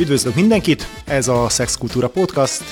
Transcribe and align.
Üdvözlök 0.00 0.34
mindenkit, 0.34 0.86
ez 1.04 1.28
a 1.28 1.48
Sex 1.48 1.76
Kultúra 1.76 2.08
Podcast, 2.08 2.62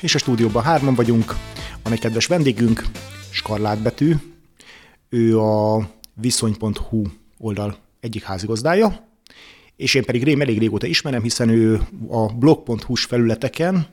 és 0.00 0.14
a 0.14 0.18
stúdióban 0.18 0.62
hárman 0.62 0.94
vagyunk. 0.94 1.34
Van 1.82 1.92
egy 1.92 1.98
kedves 1.98 2.26
vendégünk, 2.26 2.82
Skarlátbetű, 3.30 4.14
ő 5.08 5.38
a 5.38 5.88
viszony.hu 6.14 7.02
oldal 7.38 7.76
egyik 8.00 8.22
házigazdája, 8.22 9.08
és 9.76 9.94
én 9.94 10.04
pedig 10.04 10.22
rém 10.22 10.40
elég 10.40 10.58
régóta 10.58 10.86
ismerem, 10.86 11.22
hiszen 11.22 11.48
ő 11.48 11.80
a 12.08 12.26
blog.hu-s 12.26 13.04
felületeken 13.04 13.86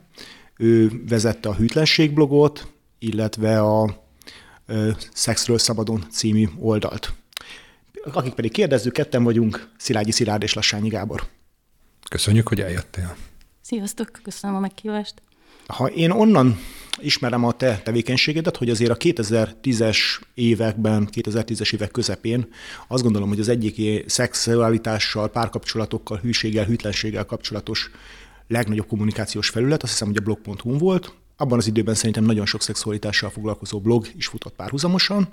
ő 0.56 1.02
vezette 1.08 1.48
a 1.48 1.54
hűtlenség 1.54 2.12
blogot, 2.12 2.72
illetve 2.98 3.60
a 3.60 4.04
Szexről 5.12 5.58
Szabadon 5.58 6.06
című 6.10 6.48
oldalt. 6.58 7.12
Akik 8.12 8.34
pedig 8.34 8.50
kérdezzük, 8.50 8.92
ketten 8.92 9.24
vagyunk, 9.24 9.68
Szilágyi 9.78 10.10
Szilárd 10.10 10.42
és 10.42 10.54
Lassányi 10.54 10.88
Gábor. 10.88 11.34
Köszönjük, 12.10 12.48
hogy 12.48 12.60
eljöttél. 12.60 13.16
Sziasztok, 13.62 14.10
köszönöm 14.22 14.56
a 14.56 14.60
meghívást. 14.60 15.14
Ha 15.66 15.86
én 15.86 16.10
onnan 16.10 16.58
ismerem 17.00 17.44
a 17.44 17.52
te 17.52 17.80
tevékenységedet, 17.84 18.56
hogy 18.56 18.70
azért 18.70 18.90
a 18.90 18.96
2010-es 18.96 19.98
években, 20.34 21.08
2010-es 21.12 21.74
évek 21.74 21.90
közepén 21.90 22.48
azt 22.88 23.02
gondolom, 23.02 23.28
hogy 23.28 23.40
az 23.40 23.48
egyik 23.48 24.04
szexualitással, 24.08 25.28
párkapcsolatokkal, 25.28 26.18
hűséggel, 26.18 26.64
hűtlenséggel 26.64 27.24
kapcsolatos 27.24 27.90
legnagyobb 28.48 28.86
kommunikációs 28.86 29.48
felület, 29.48 29.82
azt 29.82 29.92
hiszem, 29.92 30.08
hogy 30.08 30.16
a 30.16 30.20
blog.hu 30.20 30.78
volt, 30.78 31.14
abban 31.36 31.58
az 31.58 31.66
időben 31.66 31.94
szerintem 31.94 32.24
nagyon 32.24 32.46
sok 32.46 32.62
szexualitással 32.62 33.30
foglalkozó 33.30 33.80
blog 33.80 34.08
is 34.16 34.26
futott 34.26 34.54
párhuzamosan, 34.54 35.28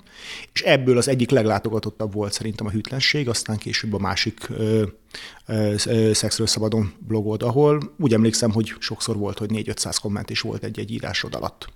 és 0.52 0.62
ebből 0.62 0.96
az 0.96 1.08
egyik 1.08 1.30
leglátogatottabb 1.30 2.12
volt 2.12 2.32
szerintem 2.32 2.66
a 2.66 2.70
hűtlenség, 2.70 3.28
aztán 3.28 3.56
később 3.56 3.92
a 3.92 3.98
másik 3.98 4.48
ö, 4.48 4.82
ö, 5.46 5.74
ö, 5.86 6.12
Szexről 6.12 6.46
Szabadon 6.46 6.92
blogod, 6.98 7.42
ahol 7.42 7.94
úgy 7.98 8.12
emlékszem, 8.12 8.50
hogy 8.50 8.74
sokszor 8.78 9.16
volt, 9.16 9.38
hogy 9.38 9.50
4-500 9.52 9.96
komment 10.02 10.30
is 10.30 10.40
volt 10.40 10.64
egy-egy 10.64 10.90
írásod 10.90 11.34
alatt. 11.34 11.72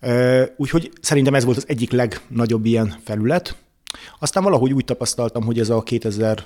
Ö, 0.00 0.44
úgyhogy 0.56 0.92
szerintem 1.00 1.34
ez 1.34 1.44
volt 1.44 1.56
az 1.56 1.68
egyik 1.68 1.90
legnagyobb 1.90 2.64
ilyen 2.64 2.96
felület. 3.04 3.56
Aztán 4.18 4.42
valahogy 4.42 4.72
úgy 4.72 4.84
tapasztaltam, 4.84 5.44
hogy 5.44 5.58
ez 5.58 5.68
a 5.68 5.82
2000 5.82 6.44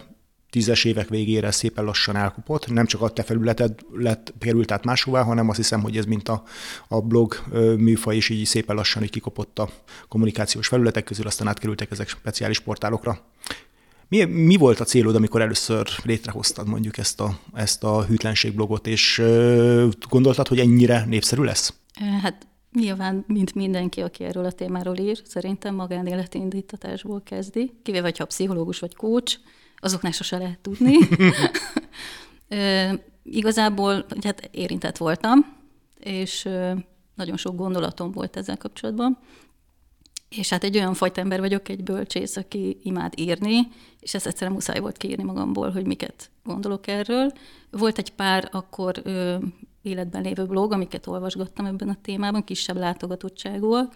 tízes 0.52 0.84
évek 0.84 1.08
végére 1.08 1.50
szépen 1.50 1.84
lassan 1.84 2.16
elkupott. 2.16 2.68
Nem 2.68 2.86
csak 2.86 3.00
a 3.00 3.08
te 3.08 3.22
felületed 3.22 3.78
lett, 3.92 4.34
került 4.38 4.72
át 4.72 4.84
máshová, 4.84 5.22
hanem 5.22 5.48
azt 5.48 5.56
hiszem, 5.56 5.80
hogy 5.80 5.96
ez 5.96 6.04
mint 6.04 6.28
a, 6.28 6.42
a 6.88 7.00
blog 7.00 7.42
műfaj 7.76 8.16
is 8.16 8.28
így 8.28 8.46
szépen 8.46 8.76
lassan 8.76 9.02
így 9.02 9.10
kikopott 9.10 9.58
a 9.58 9.70
kommunikációs 10.08 10.68
felületek 10.68 11.04
közül, 11.04 11.26
aztán 11.26 11.48
átkerültek 11.48 11.90
ezek 11.90 12.08
speciális 12.08 12.60
portálokra. 12.60 13.18
Mi, 14.08 14.24
mi 14.24 14.56
volt 14.56 14.80
a 14.80 14.84
célod, 14.84 15.14
amikor 15.14 15.40
először 15.40 15.88
létrehoztad 16.04 16.68
mondjuk 16.68 16.98
ezt 16.98 17.20
a, 17.20 17.38
ezt 17.54 17.84
a 17.84 18.04
hűtlenség 18.04 18.54
blogot, 18.54 18.86
és 18.86 19.22
gondoltad, 20.08 20.48
hogy 20.48 20.58
ennyire 20.58 21.04
népszerű 21.04 21.42
lesz? 21.42 21.74
Hát 22.22 22.46
Nyilván, 22.72 23.24
mint 23.26 23.54
mindenki, 23.54 24.00
aki 24.00 24.24
erről 24.24 24.44
a 24.44 24.52
témáról 24.52 24.96
ír, 24.96 25.20
szerintem 25.24 25.74
magánéleti 25.74 26.38
indítatásból 26.38 27.22
kezdi, 27.24 27.72
kivéve, 27.82 28.12
ha 28.18 28.24
pszichológus 28.24 28.78
vagy 28.78 28.94
coach, 28.94 29.38
azoknál 29.82 30.12
sose 30.12 30.38
lehet 30.38 30.58
tudni. 30.58 30.94
Igazából 33.22 34.06
hát 34.22 34.48
érintett 34.50 34.96
voltam, 34.96 35.56
és 35.98 36.48
nagyon 37.14 37.36
sok 37.36 37.56
gondolatom 37.56 38.12
volt 38.12 38.36
ezzel 38.36 38.56
kapcsolatban. 38.56 39.18
És 40.28 40.48
hát 40.48 40.64
egy 40.64 40.76
olyan 40.76 40.94
fajta 40.94 41.20
ember 41.20 41.40
vagyok, 41.40 41.68
egy 41.68 41.82
bölcsész, 41.82 42.36
aki 42.36 42.78
imád 42.82 43.12
írni, 43.16 43.68
és 44.00 44.14
ezt 44.14 44.26
egyszerűen 44.26 44.52
muszáj 44.52 44.80
volt 44.80 44.96
kiírni 44.96 45.22
magamból, 45.22 45.70
hogy 45.70 45.86
miket 45.86 46.30
gondolok 46.44 46.86
erről. 46.86 47.32
Volt 47.70 47.98
egy 47.98 48.10
pár 48.10 48.48
akkor 48.52 49.00
ö, 49.02 49.36
életben 49.82 50.22
lévő 50.22 50.44
blog, 50.44 50.72
amiket 50.72 51.06
olvasgattam 51.06 51.66
ebben 51.66 51.88
a 51.88 51.96
témában, 52.02 52.44
kisebb 52.44 52.76
látogatottságúak, 52.76 53.94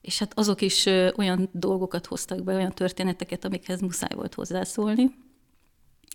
és 0.00 0.18
hát 0.18 0.38
azok 0.38 0.60
is 0.60 0.86
ö, 0.86 1.10
olyan 1.16 1.48
dolgokat 1.52 2.06
hoztak 2.06 2.42
be, 2.42 2.54
olyan 2.54 2.72
történeteket, 2.72 3.44
amikhez 3.44 3.80
muszáj 3.80 4.14
volt 4.14 4.34
hozzászólni 4.34 5.10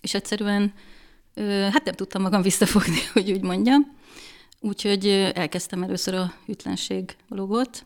és 0.01 0.13
egyszerűen 0.13 0.73
hát 1.71 1.83
nem 1.83 1.93
tudtam 1.93 2.21
magam 2.21 2.41
visszafogni, 2.41 2.99
hogy 3.13 3.31
úgy 3.31 3.41
mondjam. 3.41 3.97
Úgyhogy 4.59 5.07
elkezdtem 5.33 5.83
először 5.83 6.13
a 6.13 6.33
hűtlenség 6.45 7.15
blogot. 7.29 7.85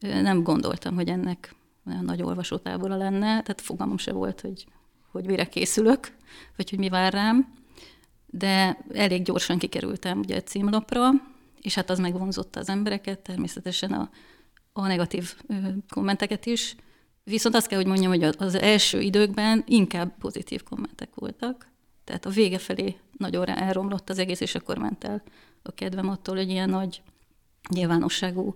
Nem 0.00 0.42
gondoltam, 0.42 0.94
hogy 0.94 1.08
ennek 1.08 1.54
olyan 1.86 2.04
nagy 2.04 2.22
olvasótábora 2.22 2.96
lenne, 2.96 3.26
tehát 3.26 3.60
fogalmam 3.60 3.98
se 3.98 4.12
volt, 4.12 4.40
hogy, 4.40 4.66
hogy 5.10 5.26
mire 5.26 5.44
készülök, 5.44 6.12
vagy 6.56 6.70
hogy 6.70 6.78
mi 6.78 6.88
vár 6.88 7.12
rám. 7.12 7.54
De 8.26 8.78
elég 8.94 9.22
gyorsan 9.22 9.58
kikerültem 9.58 10.18
ugye 10.18 10.36
a 10.36 10.42
címlapra, 10.42 11.10
és 11.60 11.74
hát 11.74 11.90
az 11.90 11.98
megvonzotta 11.98 12.60
az 12.60 12.68
embereket, 12.68 13.18
természetesen 13.18 13.92
a, 13.92 14.10
a 14.72 14.86
negatív 14.86 15.34
kommenteket 15.88 16.46
is, 16.46 16.76
Viszont 17.24 17.54
azt 17.54 17.66
kell, 17.66 17.78
hogy 17.78 17.86
mondjam, 17.86 18.10
hogy 18.10 18.24
az 18.38 18.54
első 18.54 19.00
időkben 19.00 19.64
inkább 19.66 20.18
pozitív 20.18 20.62
kommentek 20.62 21.08
voltak. 21.14 21.68
Tehát 22.04 22.26
a 22.26 22.30
vége 22.30 22.58
felé 22.58 22.96
nagyon 23.18 23.48
elromlott 23.48 24.10
az 24.10 24.18
egész, 24.18 24.40
és 24.40 24.54
akkor 24.54 24.78
ment 24.78 25.04
el 25.04 25.22
a 25.62 25.72
kedvem 25.72 26.08
attól, 26.08 26.36
hogy 26.36 26.50
ilyen 26.50 26.70
nagy 26.70 27.02
nyilvánosságú, 27.70 28.54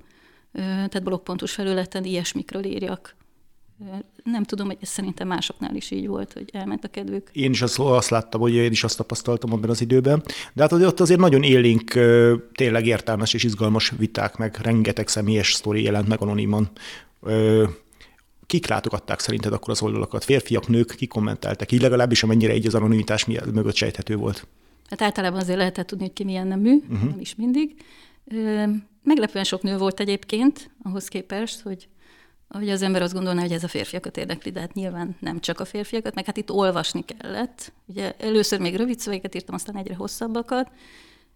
tehát 0.52 1.02
blogpontos 1.02 1.52
felületen 1.52 2.04
ilyesmikről 2.04 2.64
írjak. 2.64 3.16
Nem 4.24 4.44
tudom, 4.44 4.66
hogy 4.66 4.76
ez 4.80 4.88
szerintem 4.88 5.28
másoknál 5.28 5.74
is 5.74 5.90
így 5.90 6.06
volt, 6.06 6.32
hogy 6.32 6.50
elment 6.52 6.84
a 6.84 6.88
kedvük. 6.88 7.30
Én 7.32 7.50
is 7.50 7.62
azt, 7.62 7.78
azt 7.78 8.10
láttam, 8.10 8.40
hogy 8.40 8.54
én 8.54 8.70
is 8.70 8.84
azt 8.84 8.96
tapasztaltam 8.96 9.52
abban 9.52 9.70
az 9.70 9.80
időben. 9.80 10.22
De 10.52 10.62
hát 10.62 10.72
ott 10.72 11.00
azért 11.00 11.20
nagyon 11.20 11.42
élénk, 11.42 11.92
tényleg 12.52 12.86
értelmes 12.86 13.34
és 13.34 13.44
izgalmas 13.44 13.92
viták, 13.98 14.36
meg 14.36 14.58
rengeteg 14.62 15.08
személyes 15.08 15.52
sztori 15.52 15.82
jelent 15.82 16.08
meg 16.08 16.20
anoniman 16.20 16.70
kik 18.48 18.66
látogatták 18.66 19.20
szerinted 19.20 19.52
akkor 19.52 19.70
az 19.70 19.82
oldalakat? 19.82 20.24
Férfiak, 20.24 20.68
nők, 20.68 20.94
kik 20.96 21.08
kommenteltek? 21.08 21.72
Így 21.72 21.80
legalábbis 21.80 22.22
amennyire 22.22 22.54
így 22.54 22.66
az 22.66 22.74
anonimitás 22.74 23.24
mögött 23.24 23.74
sejthető 23.74 24.16
volt. 24.16 24.46
Hát 24.90 25.02
általában 25.02 25.40
azért 25.40 25.58
lehetett 25.58 25.86
tudni, 25.86 26.04
hogy 26.04 26.12
ki 26.12 26.24
milyen 26.24 26.46
nemű, 26.46 26.74
uh-huh. 26.76 27.08
nem 27.08 27.20
is 27.20 27.34
mindig. 27.34 27.74
Meglepően 29.02 29.44
sok 29.44 29.62
nő 29.62 29.76
volt 29.76 30.00
egyébként, 30.00 30.70
ahhoz 30.82 31.08
képest, 31.08 31.60
hogy, 31.60 31.88
hogy 32.48 32.68
az 32.68 32.82
ember 32.82 33.02
azt 33.02 33.12
gondolná, 33.12 33.40
hogy 33.40 33.52
ez 33.52 33.64
a 33.64 33.68
férfiakat 33.68 34.16
érdekli, 34.16 34.50
de 34.50 34.60
hát 34.60 34.74
nyilván 34.74 35.16
nem 35.20 35.40
csak 35.40 35.60
a 35.60 35.64
férfiakat, 35.64 36.14
meg 36.14 36.24
hát 36.24 36.36
itt 36.36 36.50
olvasni 36.50 37.04
kellett. 37.04 37.72
Ugye 37.86 38.14
először 38.18 38.60
még 38.60 38.76
rövid 38.76 38.98
szövegeket 38.98 39.34
írtam, 39.34 39.54
aztán 39.54 39.76
egyre 39.76 39.94
hosszabbakat, 39.94 40.70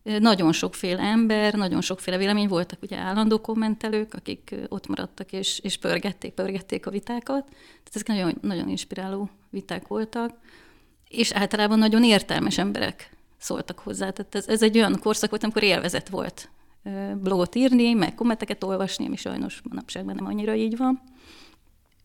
nagyon 0.02 0.52
sokféle 0.52 1.02
ember, 1.02 1.54
nagyon 1.54 1.80
sokféle 1.80 2.16
vélemény 2.16 2.48
voltak, 2.48 2.82
ugye 2.82 2.96
állandó 2.96 3.40
kommentelők, 3.40 4.14
akik 4.14 4.54
ott 4.68 4.86
maradtak 4.86 5.32
és, 5.32 5.58
és 5.58 5.76
pörgették, 5.76 6.32
pörgették 6.32 6.86
a 6.86 6.90
vitákat. 6.90 7.44
Tehát 7.48 7.90
ezek 7.92 8.06
nagyon, 8.06 8.38
nagyon 8.40 8.68
inspiráló 8.68 9.30
viták 9.50 9.86
voltak, 9.86 10.38
és 11.08 11.32
általában 11.32 11.78
nagyon 11.78 12.04
értelmes 12.04 12.58
emberek 12.58 13.10
szóltak 13.38 13.78
hozzá. 13.78 14.10
Tehát 14.10 14.34
ez, 14.34 14.48
ez 14.48 14.62
egy 14.62 14.76
olyan 14.76 14.98
korszak 15.00 15.30
volt, 15.30 15.42
amikor 15.42 15.62
élvezet 15.62 16.08
volt 16.08 16.50
blogot 17.14 17.54
írni, 17.54 17.92
meg 17.92 18.14
kommenteket 18.14 18.64
olvasni, 18.64 19.06
ami 19.06 19.16
sajnos 19.16 19.60
manapság 19.68 20.04
nem 20.04 20.26
annyira 20.26 20.54
így 20.54 20.76
van. 20.76 21.02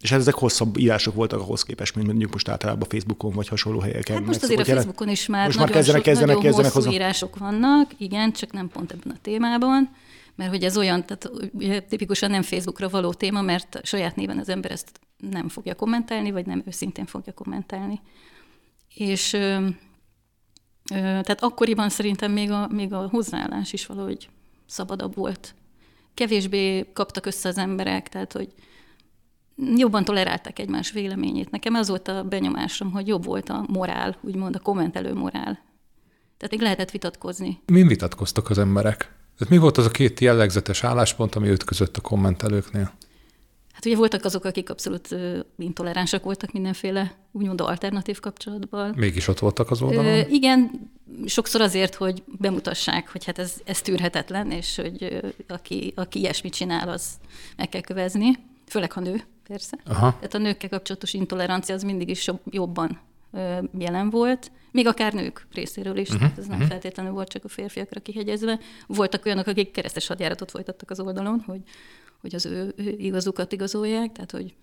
És 0.01 0.11
ezek 0.11 0.33
hosszabb 0.33 0.77
írások 0.77 1.13
voltak 1.13 1.39
ahhoz 1.39 1.63
képest, 1.63 1.95
mint 1.95 2.07
mondjuk 2.07 2.31
most 2.31 2.47
általában 2.47 2.87
Facebookon 2.89 3.33
vagy 3.33 3.47
hasonló 3.47 3.79
helyeken. 3.79 4.15
Hát 4.15 4.25
most 4.25 4.43
azért 4.43 4.59
a 4.59 4.65
Facebookon 4.65 5.09
is 5.09 5.25
már 5.25 5.45
most 5.45 5.57
nagyon, 5.57 5.71
már 5.71 5.77
kezdenek, 5.77 6.01
kezdenek, 6.01 6.27
nagyon 6.27 6.43
kezdenek 6.43 6.71
hosszú 6.71 6.85
hozzá. 6.85 6.99
írások 6.99 7.37
vannak, 7.37 7.91
igen, 7.97 8.31
csak 8.31 8.51
nem 8.51 8.69
pont 8.69 8.91
ebben 8.91 9.13
a 9.15 9.19
témában, 9.21 9.89
mert 10.35 10.49
hogy 10.49 10.63
ez 10.63 10.77
olyan, 10.77 11.05
tehát 11.05 11.29
ugye, 11.53 11.79
tipikusan 11.79 12.29
nem 12.29 12.41
Facebookra 12.41 12.89
való 12.89 13.13
téma, 13.13 13.41
mert 13.41 13.79
saját 13.83 14.15
néven 14.15 14.37
az 14.37 14.49
ember 14.49 14.71
ezt 14.71 14.99
nem 15.17 15.49
fogja 15.49 15.75
kommentálni, 15.75 16.31
vagy 16.31 16.45
nem 16.45 16.63
őszintén 16.65 17.05
fogja 17.05 17.33
kommentálni. 17.33 18.01
És 18.95 19.33
ö, 19.33 19.67
ö, 20.93 20.97
tehát 20.97 21.43
akkoriban 21.43 21.89
szerintem 21.89 22.31
még 22.31 22.51
a, 22.51 22.67
még 22.71 22.93
a 22.93 23.07
hozzáállás 23.11 23.73
is 23.73 23.85
valahogy 23.85 24.29
szabadabb 24.65 25.15
volt. 25.15 25.55
Kevésbé 26.13 26.91
kaptak 26.93 27.25
össze 27.25 27.49
az 27.49 27.57
emberek, 27.57 28.09
tehát 28.09 28.33
hogy 28.33 28.53
jobban 29.75 30.03
tolerálták 30.03 30.59
egymás 30.59 30.91
véleményét. 30.91 31.51
Nekem 31.51 31.73
az 31.73 31.87
volt 31.87 32.07
a 32.07 32.23
benyomásom, 32.23 32.91
hogy 32.91 33.07
jobb 33.07 33.25
volt 33.25 33.49
a 33.49 33.65
morál, 33.67 34.17
úgymond 34.21 34.55
a 34.55 34.59
kommentelő 34.59 35.13
morál. 35.13 35.65
Tehát 36.37 36.51
még 36.51 36.61
lehetett 36.61 36.91
vitatkozni. 36.91 37.61
Min 37.65 37.87
vitatkoztak 37.87 38.49
az 38.49 38.57
emberek? 38.57 38.97
Tehát 39.37 39.53
mi 39.53 39.57
volt 39.57 39.77
az 39.77 39.85
a 39.85 39.89
két 39.89 40.19
jellegzetes 40.19 40.83
álláspont, 40.83 41.35
ami 41.35 41.49
ütközött 41.49 41.97
a 41.97 42.01
kommentelőknél? 42.01 42.91
Hát 43.73 43.85
ugye 43.85 43.95
voltak 43.95 44.25
azok, 44.25 44.45
akik 44.45 44.69
abszolút 44.69 45.15
intoleránsak 45.57 46.23
voltak 46.23 46.51
mindenféle 46.51 47.15
úgymond 47.31 47.61
alternatív 47.61 48.19
kapcsolatban. 48.19 48.93
Mégis 48.95 49.27
ott 49.27 49.39
voltak 49.39 49.71
az 49.71 49.81
oldalon? 49.81 50.05
Ö, 50.05 50.21
igen, 50.29 50.91
sokszor 51.25 51.61
azért, 51.61 51.95
hogy 51.95 52.23
bemutassák, 52.39 53.11
hogy 53.11 53.25
hát 53.25 53.39
ez, 53.39 53.53
ez 53.65 53.81
tűrhetetlen, 53.81 54.51
és 54.51 54.75
hogy 54.75 55.21
aki, 55.47 55.93
aki 55.95 56.19
ilyesmit 56.19 56.53
csinál, 56.53 56.89
az 56.89 57.09
meg 57.57 57.69
kell 57.69 57.81
kövezni, 57.81 58.31
főleg 58.67 58.91
ha 58.91 58.99
nő 58.99 59.23
persze. 59.47 59.77
Aha. 59.85 60.13
Tehát 60.15 60.33
a 60.33 60.37
nőkkel 60.37 60.69
kapcsolatos 60.69 61.13
intolerancia 61.13 61.75
az 61.75 61.83
mindig 61.83 62.09
is 62.09 62.31
jobban 62.49 62.99
jelen 63.77 64.09
volt, 64.09 64.51
még 64.71 64.87
akár 64.87 65.13
nők 65.13 65.47
részéről 65.53 65.97
is, 65.97 66.07
uh-huh. 66.07 66.21
tehát 66.21 66.37
ez 66.37 66.45
nem 66.45 66.55
uh-huh. 66.55 66.71
feltétlenül 66.71 67.11
volt 67.11 67.29
csak 67.29 67.43
a 67.43 67.47
férfiakra 67.47 67.99
kihegyezve. 67.99 68.59
Voltak 68.87 69.25
olyanok, 69.25 69.47
akik 69.47 69.71
keresztes 69.71 70.07
hadjáratot 70.07 70.51
folytattak 70.51 70.89
az 70.89 70.99
oldalon, 70.99 71.43
hogy, 71.45 71.61
hogy 72.21 72.35
az 72.35 72.45
ő, 72.45 72.73
ő 72.75 72.89
igazukat 72.97 73.51
igazolják, 73.51 74.11
tehát 74.11 74.31
hogy 74.31 74.55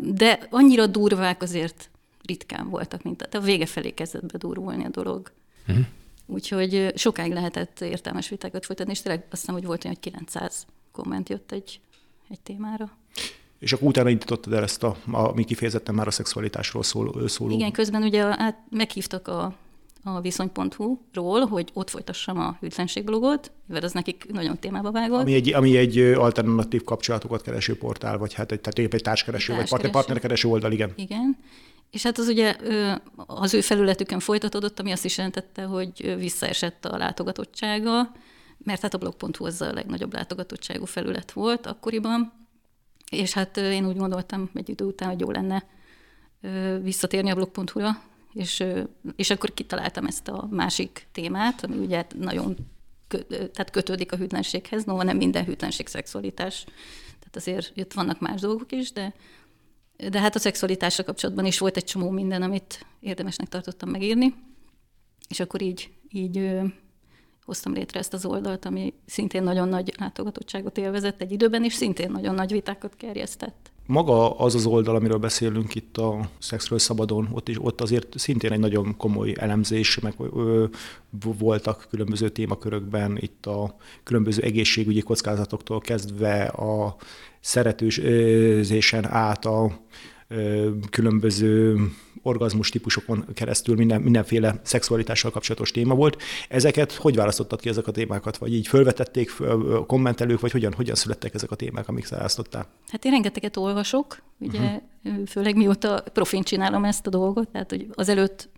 de 0.00 0.46
annyira 0.50 0.86
durvák 0.86 1.42
azért 1.42 1.90
ritkán 2.22 2.68
voltak, 2.68 3.02
mint 3.02 3.16
tehát 3.16 3.34
a 3.34 3.40
vége 3.40 3.66
felé 3.66 3.90
kezdett 3.90 4.32
bedurulni 4.32 4.84
a 4.84 4.88
dolog. 4.88 5.32
Uh-huh. 5.68 5.84
Úgyhogy 6.26 6.92
sokáig 6.94 7.32
lehetett 7.32 7.80
értelmes 7.80 8.28
vitákat 8.28 8.64
folytatni, 8.64 8.92
és 8.92 9.02
tényleg 9.02 9.26
azt 9.30 9.40
hiszem, 9.40 9.54
hogy 9.54 9.64
volt 9.64 9.84
olyan, 9.84 9.96
hogy 10.02 10.12
900 10.12 10.66
komment 10.92 11.28
jött 11.28 11.52
egy, 11.52 11.80
egy 12.28 12.40
témára. 12.40 12.96
És 13.64 13.72
akkor 13.72 13.88
utána 13.88 14.08
indítottad 14.08 14.52
el 14.52 14.62
ezt 14.62 14.82
a, 14.82 14.96
ami 15.10 15.44
kifejezetten 15.44 15.94
már 15.94 16.06
a 16.06 16.10
szexualitásról 16.10 16.82
szól, 16.82 17.28
szóló. 17.28 17.54
Igen, 17.54 17.72
közben 17.72 18.02
ugye 18.02 18.22
át, 18.22 18.58
meghívtak 18.70 19.28
a, 19.28 19.54
a 20.02 20.20
viszony.hu-ról, 20.20 21.40
hogy 21.40 21.70
ott 21.72 21.90
folytassam 21.90 22.38
a 22.38 22.56
hűtlenségblogot, 22.60 23.52
mert 23.66 23.84
az 23.84 23.92
nekik 23.92 24.26
nagyon 24.32 24.58
témába 24.58 24.90
vágott. 24.90 25.20
Ami 25.20 25.34
egy, 25.34 25.52
ami 25.52 25.76
egy 25.76 25.98
alternatív 25.98 26.84
kapcsolatokat 26.84 27.42
kereső 27.42 27.78
portál, 27.78 28.18
vagy 28.18 28.34
hát 28.34 28.52
egy, 28.52 28.60
tehát 28.60 28.92
egy 28.94 29.02
társkereső, 29.02 29.52
egy 29.52 29.58
vagy 29.58 29.68
partner, 29.68 29.90
partnerkereső 29.90 30.48
oldal, 30.48 30.72
igen. 30.72 30.92
Igen. 30.96 31.36
És 31.90 32.02
hát 32.02 32.18
az 32.18 32.28
ugye 32.28 32.56
az 33.26 33.54
ő 33.54 33.60
felületükön 33.60 34.20
folytatódott, 34.20 34.80
ami 34.80 34.90
azt 34.92 35.04
is 35.04 35.16
jelentette, 35.16 35.62
hogy 35.62 36.14
visszaesett 36.18 36.84
a 36.84 36.96
látogatottsága, 36.96 38.12
mert 38.58 38.80
hát 38.80 38.94
a 38.94 38.98
blog.hu 38.98 39.44
az 39.44 39.60
a 39.60 39.72
legnagyobb 39.72 40.12
látogatottságú 40.12 40.84
felület 40.84 41.32
volt 41.32 41.66
akkoriban, 41.66 42.43
és 43.14 43.32
hát 43.32 43.56
én 43.56 43.86
úgy 43.86 43.96
gondoltam 43.96 44.50
egy 44.54 44.68
idő 44.68 44.84
után, 44.84 45.08
hogy 45.08 45.20
jó 45.20 45.30
lenne 45.30 45.64
visszatérni 46.82 47.30
a 47.30 47.34
blog.hu-ra, 47.34 48.02
és, 48.32 48.64
és 49.16 49.30
akkor 49.30 49.54
kitaláltam 49.54 50.06
ezt 50.06 50.28
a 50.28 50.48
másik 50.50 51.06
témát, 51.12 51.64
ami 51.64 51.76
ugye 51.76 52.06
nagyon 52.18 52.56
kö, 53.08 53.18
tehát 53.26 53.70
kötődik 53.70 54.12
a 54.12 54.16
hűtlenséghez, 54.16 54.84
no, 54.84 55.02
nem 55.02 55.16
minden 55.16 55.44
hűtlenség 55.44 55.86
szexualitás, 55.86 56.64
tehát 57.18 57.36
azért 57.36 57.72
itt 57.74 57.92
vannak 57.92 58.20
más 58.20 58.40
dolgok 58.40 58.72
is, 58.72 58.92
de, 58.92 59.14
de 60.10 60.20
hát 60.20 60.34
a 60.34 60.38
szexualitásra 60.38 61.04
kapcsolatban 61.04 61.44
is 61.44 61.58
volt 61.58 61.76
egy 61.76 61.84
csomó 61.84 62.10
minden, 62.10 62.42
amit 62.42 62.86
érdemesnek 63.00 63.48
tartottam 63.48 63.90
megírni, 63.90 64.34
és 65.28 65.40
akkor 65.40 65.62
így, 65.62 65.92
így 66.08 66.60
hoztam 67.44 67.72
létre 67.72 67.98
ezt 67.98 68.12
az 68.12 68.24
oldalt, 68.24 68.64
ami 68.64 68.94
szintén 69.06 69.42
nagyon 69.42 69.68
nagy 69.68 69.94
látogatottságot 69.98 70.78
élvezett 70.78 71.20
egy 71.20 71.32
időben, 71.32 71.64
és 71.64 71.74
szintén 71.74 72.10
nagyon 72.10 72.34
nagy 72.34 72.52
vitákat 72.52 72.96
kerjesztett. 72.96 73.72
Maga 73.86 74.38
az 74.38 74.54
az 74.54 74.66
oldal, 74.66 74.96
amiről 74.96 75.18
beszélünk 75.18 75.74
itt 75.74 75.96
a 75.96 76.28
Szexről 76.38 76.78
Szabadon, 76.78 77.28
ott, 77.32 77.48
is, 77.48 77.56
ott 77.60 77.80
azért 77.80 78.18
szintén 78.18 78.52
egy 78.52 78.58
nagyon 78.58 78.96
komoly 78.96 79.34
elemzés, 79.38 79.98
meg 79.98 80.14
ö, 80.18 80.64
voltak 81.38 81.86
különböző 81.90 82.28
témakörökben, 82.28 83.18
itt 83.20 83.46
a 83.46 83.76
különböző 84.02 84.42
egészségügyi 84.42 85.00
kockázatoktól 85.00 85.80
kezdve 85.80 86.42
a 86.44 86.96
szeretőzésen 87.40 89.06
át 89.06 89.44
a 89.44 89.80
különböző 90.90 91.76
orgazmus 92.24 92.68
típusokon 92.68 93.24
keresztül 93.34 93.76
minden, 93.76 94.00
mindenféle 94.00 94.60
szexualitással 94.62 95.30
kapcsolatos 95.30 95.70
téma 95.70 95.94
volt. 95.94 96.22
Ezeket 96.48 96.92
hogy 96.92 97.16
választottad 97.16 97.60
ki 97.60 97.68
ezek 97.68 97.86
a 97.86 97.90
témákat? 97.90 98.36
Vagy 98.36 98.54
így 98.54 98.66
fölvetették 98.66 99.40
a 99.40 99.86
kommentelők, 99.86 100.40
vagy 100.40 100.50
hogyan, 100.50 100.72
hogyan 100.72 100.94
születtek 100.94 101.34
ezek 101.34 101.50
a 101.50 101.54
témák, 101.54 101.88
amik 101.88 102.08
választottál? 102.08 102.66
Hát 102.88 103.04
én 103.04 103.10
rengeteget 103.10 103.56
olvasok, 103.56 104.22
ugye 104.38 104.58
uh-huh. 104.58 105.26
főleg 105.26 105.56
mióta 105.56 106.04
profin 106.12 106.42
csinálom 106.42 106.84
ezt 106.84 107.06
a 107.06 107.10
dolgot, 107.10 107.48
tehát 107.48 107.70
hogy 107.70 107.86
azelőtt 107.94 108.48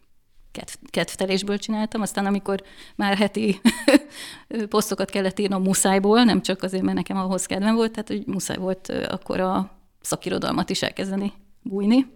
kedvtelésből 0.90 1.58
csináltam, 1.58 2.00
aztán 2.00 2.26
amikor 2.26 2.62
már 2.96 3.16
heti 3.16 3.60
posztokat 4.68 5.10
kellett 5.10 5.38
írnom 5.38 5.62
muszájból, 5.62 6.24
nem 6.24 6.42
csak 6.42 6.62
azért, 6.62 6.82
mert 6.82 6.96
nekem 6.96 7.16
ahhoz 7.16 7.46
kedvem 7.46 7.74
volt, 7.74 7.90
tehát 7.90 8.08
hogy 8.08 8.22
muszáj 8.26 8.56
volt 8.56 8.88
akkor 9.08 9.40
a 9.40 9.70
szakirodalmat 10.00 10.70
is 10.70 10.82
elkezdeni 10.82 11.32
bújni, 11.62 12.06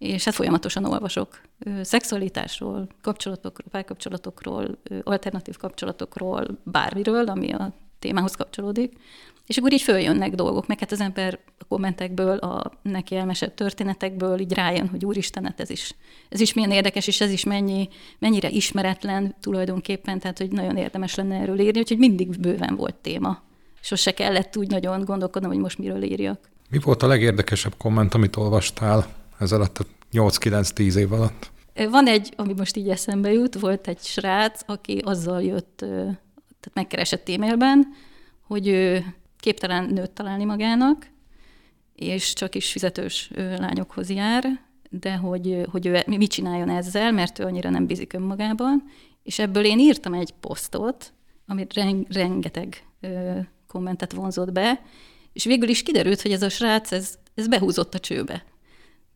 és 0.00 0.24
hát 0.24 0.34
folyamatosan 0.34 0.84
olvasok 0.84 1.40
szexualitásról, 1.82 2.88
kapcsolatokról, 3.02 3.68
párkapcsolatokról, 3.70 4.78
alternatív 5.02 5.56
kapcsolatokról, 5.56 6.46
bármiről, 6.62 7.28
ami 7.28 7.52
a 7.52 7.72
témához 7.98 8.34
kapcsolódik, 8.34 8.92
és 9.46 9.56
akkor 9.56 9.72
így 9.72 9.82
följönnek 9.82 10.34
dolgok, 10.34 10.66
meg 10.66 10.78
hát 10.78 10.92
az 10.92 11.00
ember 11.00 11.38
a 11.58 11.64
kommentekből, 11.64 12.36
a 12.36 12.72
neki 12.82 13.16
elmesett 13.16 13.56
történetekből 13.56 14.40
így 14.40 14.52
rájön, 14.52 14.88
hogy 14.88 15.04
úristen, 15.04 15.44
hát 15.44 15.60
ez 15.60 15.70
is, 15.70 15.94
ez 16.28 16.40
is 16.40 16.52
milyen 16.52 16.70
érdekes, 16.70 17.06
és 17.06 17.20
ez 17.20 17.30
is 17.30 17.44
mennyi, 17.44 17.88
mennyire 18.18 18.48
ismeretlen 18.48 19.34
tulajdonképpen, 19.40 20.18
tehát 20.18 20.38
hogy 20.38 20.50
nagyon 20.50 20.76
érdemes 20.76 21.14
lenne 21.14 21.36
erről 21.36 21.60
írni, 21.60 21.78
úgyhogy 21.78 21.98
mindig 21.98 22.40
bőven 22.40 22.76
volt 22.76 22.94
téma. 22.94 23.42
Sose 23.80 24.14
kellett 24.14 24.56
úgy 24.56 24.70
nagyon 24.70 25.04
gondolkodnom, 25.04 25.50
hogy 25.50 25.60
most 25.60 25.78
miről 25.78 26.02
írjak. 26.02 26.48
Mi 26.70 26.78
volt 26.78 27.02
a 27.02 27.06
legérdekesebb 27.06 27.74
komment, 27.76 28.14
amit 28.14 28.36
olvastál 28.36 29.19
ez 29.40 29.52
alatt 29.52 29.78
a 29.78 29.84
8-9-10 30.12 30.94
év 30.94 31.12
alatt? 31.12 31.50
Van 31.74 32.06
egy, 32.06 32.32
ami 32.36 32.52
most 32.56 32.76
így 32.76 32.88
eszembe 32.88 33.32
jut, 33.32 33.58
volt 33.58 33.88
egy 33.88 34.00
srác, 34.00 34.60
aki 34.66 34.98
azzal 35.04 35.42
jött, 35.42 35.76
tehát 35.76 36.74
megkeresett 36.74 37.28
e-mailben, 37.28 37.86
hogy 38.46 38.68
ő 38.68 39.04
képtelen 39.38 39.84
nőt 39.84 40.10
találni 40.10 40.44
magának, 40.44 41.06
és 41.94 42.32
csak 42.32 42.54
is 42.54 42.70
fizetős 42.70 43.30
lányokhoz 43.34 44.10
jár, 44.10 44.44
de 44.90 45.16
hogy, 45.16 45.66
hogy 45.70 45.86
ő 45.86 46.02
mit 46.06 46.30
csináljon 46.30 46.70
ezzel, 46.70 47.12
mert 47.12 47.38
ő 47.38 47.44
annyira 47.44 47.70
nem 47.70 47.86
bízik 47.86 48.12
önmagában, 48.12 48.82
és 49.22 49.38
ebből 49.38 49.64
én 49.64 49.78
írtam 49.78 50.14
egy 50.14 50.34
posztot, 50.40 51.12
amit 51.46 51.74
rengeteg 52.08 52.84
kommentet 53.66 54.12
vonzott 54.12 54.52
be, 54.52 54.82
és 55.32 55.44
végül 55.44 55.68
is 55.68 55.82
kiderült, 55.82 56.22
hogy 56.22 56.32
ez 56.32 56.42
a 56.42 56.48
srác, 56.48 56.92
ez, 56.92 57.14
ez 57.34 57.48
behúzott 57.48 57.94
a 57.94 57.98
csőbe. 57.98 58.44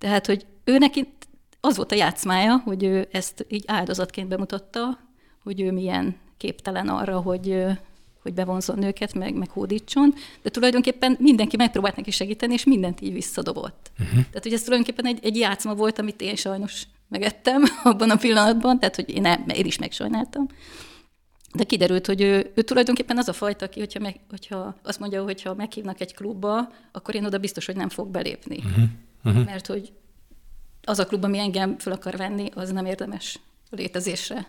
Tehát, 0.04 0.26
hogy 0.26 0.46
ő 0.64 0.78
neki 0.78 1.12
az 1.60 1.76
volt 1.76 1.92
a 1.92 1.94
játszmája, 1.94 2.56
hogy 2.64 2.84
ő 2.84 3.08
ezt 3.12 3.46
így 3.48 3.64
áldozatként 3.66 4.28
bemutatta, 4.28 4.98
hogy 5.42 5.60
ő 5.60 5.72
milyen 5.72 6.16
képtelen 6.36 6.88
arra, 6.88 7.20
hogy, 7.20 7.64
hogy 8.22 8.34
bevonzon 8.34 8.78
nőket, 8.78 9.14
meg, 9.14 9.34
meg 9.34 9.50
hódítson, 9.50 10.14
de 10.42 10.50
tulajdonképpen 10.50 11.16
mindenki 11.20 11.56
megpróbált 11.56 11.96
neki 11.96 12.10
segíteni, 12.10 12.52
és 12.52 12.64
mindent 12.64 13.00
így 13.00 13.12
visszadobott. 13.12 13.90
Uh-huh. 13.92 14.12
Tehát, 14.14 14.42
hogy 14.42 14.52
ez 14.52 14.62
tulajdonképpen 14.62 15.06
egy, 15.06 15.18
egy 15.22 15.36
játszma 15.36 15.74
volt, 15.74 15.98
amit 15.98 16.20
én 16.20 16.36
sajnos 16.36 16.86
megettem 17.08 17.62
abban 17.82 18.10
a 18.10 18.16
pillanatban, 18.16 18.79
tehát, 18.79 18.94
hogy 18.96 19.10
én, 19.10 19.20
nem, 19.20 19.44
én 19.55 19.67
is 19.67 19.79
megsajnáltam. 19.79 20.46
De 21.55 21.64
kiderült, 21.64 22.06
hogy 22.06 22.20
ő, 22.20 22.52
ő 22.55 22.62
tulajdonképpen 22.62 23.19
az 23.19 23.29
a 23.29 23.32
fajta, 23.32 23.64
aki, 23.64 23.79
hogyha, 23.79 24.00
meg, 24.00 24.20
hogyha 24.31 24.76
azt 24.82 24.98
mondja, 24.98 25.22
hogy 25.22 25.43
ha 25.43 25.55
meghívnak 25.55 26.00
egy 26.00 26.14
klubba, 26.14 26.72
akkor 26.93 27.14
én 27.14 27.24
oda 27.24 27.38
biztos, 27.38 27.67
hogy 27.67 27.76
nem 27.76 27.88
fog 27.88 28.08
belépni. 28.08 28.56
Uh-huh. 28.56 28.84
Uh-huh. 29.24 29.44
Mert 29.44 29.66
hogy 29.66 29.93
az 30.82 30.98
a 30.98 31.06
klub, 31.06 31.24
ami 31.24 31.38
engem 31.38 31.78
fel 31.78 31.93
akar 31.93 32.16
venni, 32.16 32.50
az 32.54 32.70
nem 32.70 32.86
érdemes 32.86 33.38
a 33.70 33.74
létezésre. 33.74 34.46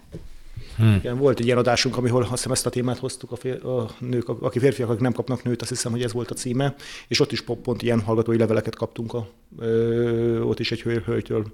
Hmm. 0.78 0.96
Igen, 0.96 1.18
volt 1.18 1.40
egy 1.40 1.46
ilyen 1.46 1.58
adásunk, 1.58 1.98
ahol 1.98 2.22
azt 2.22 2.32
hiszem 2.32 2.52
ezt 2.52 2.66
a 2.66 2.70
témát 2.70 2.98
hoztuk, 2.98 3.32
a, 3.32 3.36
fér, 3.36 3.66
a 3.66 3.90
nők, 4.00 4.30
aki 4.30 4.60
férfiak, 4.60 4.90
akik 4.90 5.02
nem 5.02 5.12
kapnak 5.12 5.44
nőt, 5.44 5.62
azt 5.62 5.70
hiszem, 5.70 5.92
hogy 5.92 6.04
ez 6.04 6.14
volt 6.14 6.32
a 6.32 6.34
címe, 6.34 6.76
és 7.08 7.20
ott 7.20 7.32
is 7.32 7.42
pont, 7.42 7.82
ilyen 7.82 8.02
hallgatói 8.02 8.38
leveleket 8.38 8.76
kaptunk, 8.76 9.14
a, 9.14 9.28
ö, 9.60 10.42
ott 10.42 10.60
is 10.60 10.72
egy 10.72 10.82
hölgytől, 10.82 11.52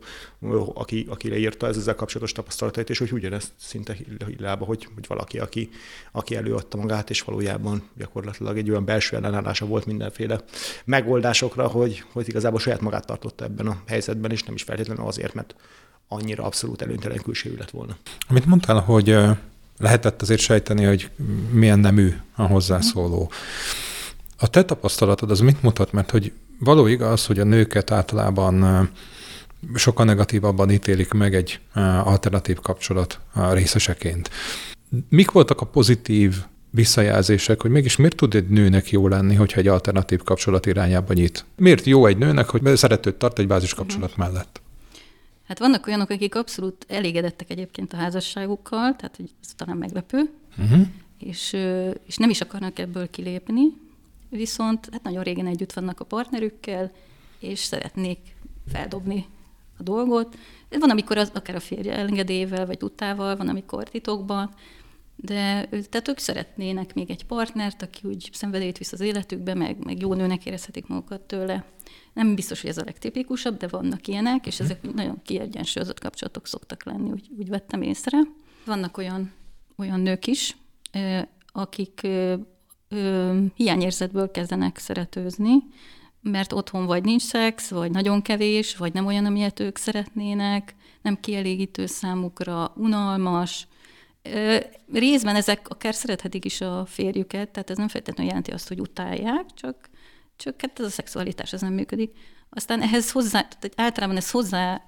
aki, 0.73 1.05
aki 1.09 1.29
leírta 1.29 1.67
ez 1.67 1.77
ezzel 1.77 1.95
kapcsolatos 1.95 2.31
tapasztalatait, 2.31 2.89
és 2.89 2.97
hogy 2.97 3.11
ugyanezt 3.11 3.51
szinte 3.57 3.95
lába, 4.37 4.65
hogy, 4.65 4.87
hogy 4.93 5.07
valaki, 5.07 5.39
aki, 5.39 5.69
aki 6.11 6.35
előadta 6.35 6.77
magát, 6.77 7.09
és 7.09 7.21
valójában 7.21 7.83
gyakorlatilag 7.97 8.57
egy 8.57 8.69
olyan 8.69 8.85
belső 8.85 9.15
ellenállása 9.15 9.65
volt 9.65 9.85
mindenféle 9.85 10.39
megoldásokra, 10.85 11.67
hogy, 11.67 12.03
hogy 12.11 12.29
igazából 12.29 12.59
saját 12.59 12.81
magát 12.81 13.05
tartotta 13.05 13.43
ebben 13.43 13.67
a 13.67 13.81
helyzetben, 13.85 14.31
és 14.31 14.43
nem 14.43 14.55
is 14.55 14.63
feltétlenül 14.63 15.05
azért, 15.05 15.33
mert 15.33 15.55
annyira 16.13 16.43
abszolút 16.43 16.81
előnytelen 16.81 17.17
külsejű 17.17 17.55
lett 17.57 17.69
volna. 17.69 17.97
Amit 18.27 18.45
mondtál, 18.45 18.79
hogy 18.79 19.17
lehetett 19.77 20.21
azért 20.21 20.39
sejteni, 20.39 20.83
hogy 20.83 21.09
milyen 21.51 21.79
nemű 21.79 22.13
a 22.35 22.43
hozzászóló. 22.43 23.31
A 24.37 24.47
te 24.47 24.63
tapasztalatod 24.63 25.31
az 25.31 25.39
mit 25.39 25.61
mutat? 25.61 25.91
Mert 25.91 26.11
hogy 26.11 26.31
való 26.59 26.87
igaz, 26.87 27.25
hogy 27.25 27.39
a 27.39 27.43
nőket 27.43 27.91
általában 27.91 28.89
sokkal 29.75 30.05
negatívabban 30.05 30.71
ítélik 30.71 31.11
meg 31.11 31.35
egy 31.35 31.59
alternatív 32.03 32.59
kapcsolat 32.59 33.19
részeseként. 33.51 34.29
Mik 35.09 35.31
voltak 35.31 35.61
a 35.61 35.65
pozitív 35.65 36.35
visszajelzések, 36.69 37.61
hogy 37.61 37.71
mégis 37.71 37.95
miért 37.95 38.15
tud 38.15 38.35
egy 38.35 38.47
nőnek 38.47 38.89
jó 38.89 39.07
lenni, 39.07 39.35
hogyha 39.35 39.59
egy 39.59 39.67
alternatív 39.67 40.23
kapcsolat 40.23 40.65
irányába 40.65 41.13
nyit? 41.13 41.45
Miért 41.55 41.85
jó 41.85 42.05
egy 42.05 42.17
nőnek, 42.17 42.49
hogy 42.49 42.77
szeretőt 42.77 43.15
tart 43.15 43.39
egy 43.39 43.47
bázis 43.47 43.73
kapcsolat 43.73 44.17
mellett? 44.17 44.61
Hát 45.51 45.59
vannak 45.59 45.87
olyanok, 45.87 46.09
akik 46.09 46.35
abszolút 46.35 46.85
elégedettek 46.87 47.49
egyébként 47.49 47.93
a 47.93 47.97
házasságukkal, 47.97 48.95
tehát 48.95 49.15
hogy 49.15 49.29
ez 49.41 49.53
talán 49.55 49.77
meglepő, 49.77 50.29
uh-huh. 50.57 50.87
és, 51.19 51.57
és 52.05 52.17
nem 52.17 52.29
is 52.29 52.41
akarnak 52.41 52.79
ebből 52.79 53.09
kilépni, 53.09 53.63
viszont 54.29 54.89
hát 54.91 55.03
nagyon 55.03 55.23
régen 55.23 55.47
együtt 55.47 55.73
vannak 55.73 55.99
a 55.99 56.05
partnerükkel, 56.05 56.91
és 57.39 57.59
szeretnék 57.59 58.17
feldobni 58.71 59.25
a 59.77 59.83
dolgot. 59.83 60.37
Van, 60.69 60.89
amikor 60.89 61.17
az 61.17 61.31
akár 61.33 61.55
a 61.55 61.59
férje 61.59 61.93
elengedével, 61.93 62.65
vagy 62.65 62.77
tudtával, 62.77 63.35
van, 63.35 63.47
amikor 63.47 63.89
titokban, 63.89 64.53
de 65.15 65.67
tehát 65.89 66.07
ők 66.07 66.17
szeretnének 66.17 66.93
még 66.93 67.09
egy 67.09 67.25
partnert, 67.25 67.81
aki 67.81 68.07
úgy 68.07 68.29
szenvedélyt 68.33 68.77
visz 68.77 68.91
az 68.91 68.99
életükbe, 68.99 69.53
meg, 69.53 69.83
meg 69.83 70.01
jó 70.01 70.13
nőnek 70.13 70.45
érezhetik 70.45 70.87
magukat 70.87 71.21
tőle. 71.21 71.65
Nem 72.13 72.35
biztos, 72.35 72.61
hogy 72.61 72.69
ez 72.69 72.77
a 72.77 72.83
legtipikusabb, 72.85 73.57
de 73.57 73.67
vannak 73.67 74.07
ilyenek, 74.07 74.47
és 74.47 74.59
ezek 74.59 74.93
nagyon 74.93 75.21
kiegyensúlyozott 75.23 75.99
kapcsolatok 75.99 76.47
szoktak 76.47 76.83
lenni, 76.83 77.11
úgy, 77.11 77.29
úgy 77.37 77.49
vettem 77.49 77.81
észre. 77.81 78.17
Vannak 78.65 78.97
olyan, 78.97 79.31
olyan 79.77 79.99
nők 79.99 80.27
is, 80.27 80.57
akik 81.51 82.07
hiányérzetből 83.55 84.31
kezdenek 84.31 84.77
szeretőzni, 84.77 85.53
mert 86.21 86.53
otthon 86.53 86.85
vagy 86.85 87.03
nincs 87.03 87.21
szex, 87.21 87.69
vagy 87.69 87.91
nagyon 87.91 88.21
kevés, 88.21 88.75
vagy 88.77 88.93
nem 88.93 89.05
olyan, 89.05 89.25
amilyet 89.25 89.59
ők 89.59 89.77
szeretnének, 89.77 90.75
nem 91.01 91.19
kielégítő 91.19 91.85
számukra, 91.85 92.73
unalmas. 92.75 93.67
Részben 94.93 95.35
ezek 95.35 95.69
akár 95.69 95.93
szerethetik 95.93 96.45
is 96.45 96.61
a 96.61 96.85
férjüket, 96.85 97.49
tehát 97.49 97.69
ez 97.69 97.77
nem 97.77 97.87
feltétlenül 97.87 98.31
jelenti 98.31 98.51
azt, 98.51 98.67
hogy 98.67 98.79
utálják, 98.79 99.45
csak, 99.53 99.89
csak 100.41 100.61
hát 100.61 100.79
ez 100.79 100.85
a 100.85 100.89
szexualitás, 100.89 101.53
ez 101.53 101.61
nem 101.61 101.73
működik. 101.73 102.17
Aztán 102.49 102.81
ehhez 102.81 103.11
hozzá, 103.11 103.41
tehát 103.41 103.73
általában 103.75 104.17
ez 104.17 104.31
hozzá 104.31 104.81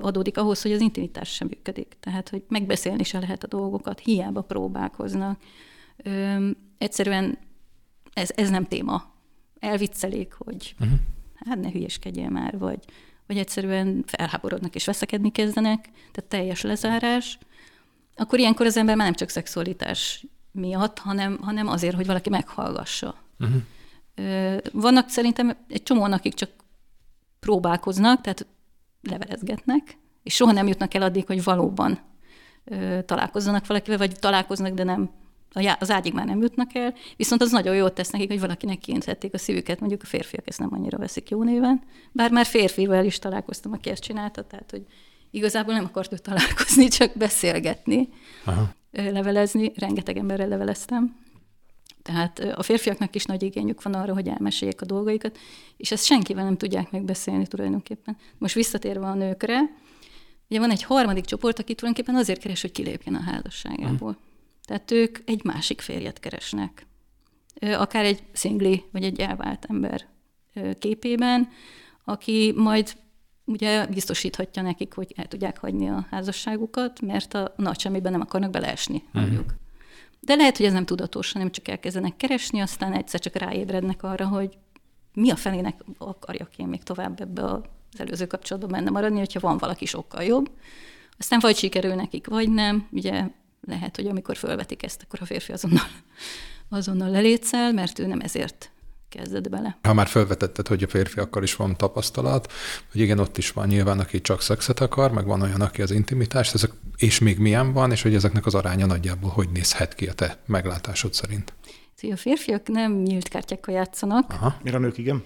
adódik 0.00 0.38
ahhoz, 0.38 0.62
hogy 0.62 0.72
az 0.72 0.80
intimitás 0.80 1.28
sem 1.28 1.48
működik. 1.50 1.96
Tehát, 2.00 2.28
hogy 2.28 2.42
megbeszélni 2.48 3.02
se 3.02 3.18
lehet 3.18 3.44
a 3.44 3.46
dolgokat, 3.46 4.00
hiába 4.00 4.40
próbálkoznak. 4.40 5.40
Ö, 5.96 6.48
egyszerűen 6.78 7.38
ez, 8.12 8.30
ez 8.34 8.50
nem 8.50 8.64
téma. 8.64 9.14
Elviccelik, 9.58 10.32
hogy 10.32 10.74
uh-huh. 10.80 10.98
hát 11.34 11.60
ne 11.60 11.70
hülyeskedjél 11.70 12.28
már, 12.28 12.58
vagy, 12.58 12.84
vagy 13.26 13.38
egyszerűen 13.38 14.04
felháborodnak 14.06 14.74
és 14.74 14.86
veszekedni 14.86 15.30
kezdenek, 15.30 15.88
tehát 16.12 16.30
teljes 16.30 16.62
lezárás, 16.62 17.38
akkor 18.16 18.38
ilyenkor 18.38 18.66
az 18.66 18.76
ember 18.76 18.96
már 18.96 19.04
nem 19.04 19.14
csak 19.14 19.28
szexualitás 19.28 20.26
miatt, 20.52 20.98
hanem, 20.98 21.38
hanem 21.40 21.68
azért, 21.68 21.94
hogy 21.94 22.06
valaki 22.06 22.30
meghallgassa. 22.30 23.14
Uh-huh. 23.38 23.62
Vannak 24.72 25.08
szerintem 25.08 25.56
egy 25.68 25.82
csomóan, 25.82 26.12
akik 26.12 26.34
csak 26.34 26.50
próbálkoznak, 27.40 28.20
tehát 28.20 28.46
levelezgetnek, 29.02 29.98
és 30.22 30.34
soha 30.34 30.52
nem 30.52 30.66
jutnak 30.66 30.94
el 30.94 31.02
addig, 31.02 31.26
hogy 31.26 31.44
valóban 31.44 31.98
találkozzanak 33.04 33.66
valakivel, 33.66 33.98
vagy 33.98 34.18
találkoznak, 34.18 34.74
de 34.74 34.84
nem 34.84 35.10
az 35.78 35.90
ágyig 35.90 36.12
már 36.12 36.26
nem 36.26 36.40
jutnak 36.40 36.74
el, 36.74 36.94
viszont 37.16 37.42
az 37.42 37.50
nagyon 37.50 37.74
jót 37.74 37.92
tesz 37.92 38.10
nekik, 38.10 38.28
hogy 38.28 38.40
valakinek 38.40 38.78
kényszerítették 38.78 39.34
a 39.34 39.38
szívüket, 39.38 39.80
mondjuk 39.80 40.02
a 40.02 40.06
férfiak 40.06 40.48
ezt 40.48 40.58
nem 40.58 40.72
annyira 40.72 40.98
veszik 40.98 41.30
jó 41.30 41.42
néven, 41.42 41.82
bár 42.12 42.30
már 42.30 42.46
férfivel 42.46 43.04
is 43.04 43.18
találkoztam, 43.18 43.72
aki 43.72 43.90
ezt 43.90 44.02
csinálta, 44.02 44.42
tehát 44.42 44.70
hogy 44.70 44.82
igazából 45.30 45.74
nem 45.74 45.84
akart 45.84 46.12
ő 46.12 46.16
találkozni, 46.16 46.88
csak 46.98 47.12
beszélgetni, 47.16 48.08
Aha. 48.44 48.74
levelezni, 48.92 49.72
rengeteg 49.76 50.16
emberrel 50.16 50.48
leveleztem, 50.48 51.16
tehát 52.02 52.38
a 52.38 52.62
férfiaknak 52.62 53.14
is 53.14 53.24
nagy 53.24 53.42
igényük 53.42 53.82
van 53.82 53.94
arra, 53.94 54.14
hogy 54.14 54.28
elmeséljék 54.28 54.80
a 54.80 54.86
dolgaikat, 54.86 55.38
és 55.76 55.90
ezt 55.90 56.04
senkivel 56.04 56.44
nem 56.44 56.56
tudják 56.56 56.90
megbeszélni 56.90 57.46
tulajdonképpen. 57.46 58.16
Most 58.38 58.54
visszatérve 58.54 59.06
a 59.06 59.14
nőkre, 59.14 59.60
ugye 60.48 60.60
van 60.60 60.70
egy 60.70 60.82
harmadik 60.82 61.24
csoport, 61.24 61.58
aki 61.58 61.74
tulajdonképpen 61.74 62.20
azért 62.20 62.40
keres, 62.40 62.60
hogy 62.60 62.72
kilépjen 62.72 63.14
a 63.14 63.20
házasságából. 63.20 64.12
Hmm. 64.12 64.28
Tehát 64.64 64.90
ők 64.90 65.18
egy 65.24 65.44
másik 65.44 65.80
férjet 65.80 66.20
keresnek. 66.20 66.86
Akár 67.60 68.04
egy 68.04 68.22
szingli, 68.32 68.84
vagy 68.92 69.04
egy 69.04 69.20
elvált 69.20 69.66
ember 69.68 70.06
képében, 70.78 71.48
aki 72.04 72.52
majd 72.56 72.96
ugye 73.44 73.86
biztosíthatja 73.86 74.62
nekik, 74.62 74.94
hogy 74.94 75.12
el 75.16 75.26
tudják 75.26 75.58
hagyni 75.58 75.88
a 75.88 76.06
házasságukat, 76.10 77.00
mert 77.00 77.34
a 77.34 77.54
nagy 77.56 77.80
semmiben 77.80 78.12
nem 78.12 78.20
akarnak 78.20 78.50
beleesni, 78.50 79.02
mondjuk. 79.12 79.54
De 80.20 80.34
lehet, 80.34 80.56
hogy 80.56 80.66
ez 80.66 80.72
nem 80.72 80.84
tudatos, 80.84 81.32
hanem 81.32 81.50
csak 81.50 81.68
elkezdenek 81.68 82.16
keresni, 82.16 82.60
aztán 82.60 82.92
egyszer 82.92 83.20
csak 83.20 83.36
ráébrednek 83.36 84.02
arra, 84.02 84.26
hogy 84.26 84.58
mi 85.14 85.30
a 85.30 85.36
felének 85.36 85.84
akarjak 85.98 86.56
én 86.56 86.66
még 86.66 86.82
tovább 86.82 87.20
ebbe 87.20 87.44
az 87.44 87.60
előző 87.96 88.26
kapcsolatban 88.26 88.70
benne 88.70 88.90
maradni, 88.90 89.18
hogyha 89.18 89.40
van 89.40 89.58
valaki 89.58 89.86
sokkal 89.86 90.22
jobb. 90.22 90.50
Aztán 91.18 91.38
vagy 91.42 91.56
sikerül 91.56 91.94
nekik, 91.94 92.26
vagy 92.26 92.50
nem. 92.50 92.88
Ugye 92.90 93.24
lehet, 93.66 93.96
hogy 93.96 94.06
amikor 94.06 94.36
fölvetik 94.36 94.82
ezt, 94.82 95.02
akkor 95.02 95.18
a 95.22 95.26
férfi 95.26 95.52
azonnal, 95.52 95.86
azonnal 96.68 97.10
lelétszel, 97.10 97.72
mert 97.72 97.98
ő 97.98 98.06
nem 98.06 98.20
ezért 98.20 98.70
kezdett 99.10 99.48
bele. 99.48 99.78
Ha 99.82 99.94
már 99.94 100.06
felvetetted, 100.06 100.66
hogy 100.66 100.82
a 100.82 100.88
férfiakkal 100.88 101.42
is 101.42 101.56
van 101.56 101.76
tapasztalat, 101.76 102.52
hogy 102.92 103.00
igen, 103.00 103.18
ott 103.18 103.38
is 103.38 103.50
van 103.50 103.66
nyilván, 103.66 103.98
aki 103.98 104.20
csak 104.20 104.42
szexet 104.42 104.80
akar, 104.80 105.12
meg 105.12 105.26
van 105.26 105.42
olyan, 105.42 105.60
aki 105.60 105.82
az 105.82 105.90
intimitást, 105.90 106.54
ezek, 106.54 106.70
és 106.96 107.18
még 107.18 107.38
milyen 107.38 107.72
van, 107.72 107.90
és 107.90 108.02
hogy 108.02 108.14
ezeknek 108.14 108.46
az 108.46 108.54
aránya 108.54 108.86
nagyjából 108.86 109.30
hogy 109.30 109.48
nézhet 109.50 109.94
ki 109.94 110.06
a 110.06 110.12
te 110.12 110.38
meglátásod 110.46 111.14
szerint? 111.14 111.52
A 112.02 112.16
férfiak 112.16 112.68
nem 112.68 112.92
nyílt 112.92 113.28
kártyákkal 113.28 113.74
játszanak. 113.74 114.32
Aha. 114.32 114.56
Mire 114.62 114.76
a 114.76 114.80
nők 114.80 114.98
igen? 114.98 115.22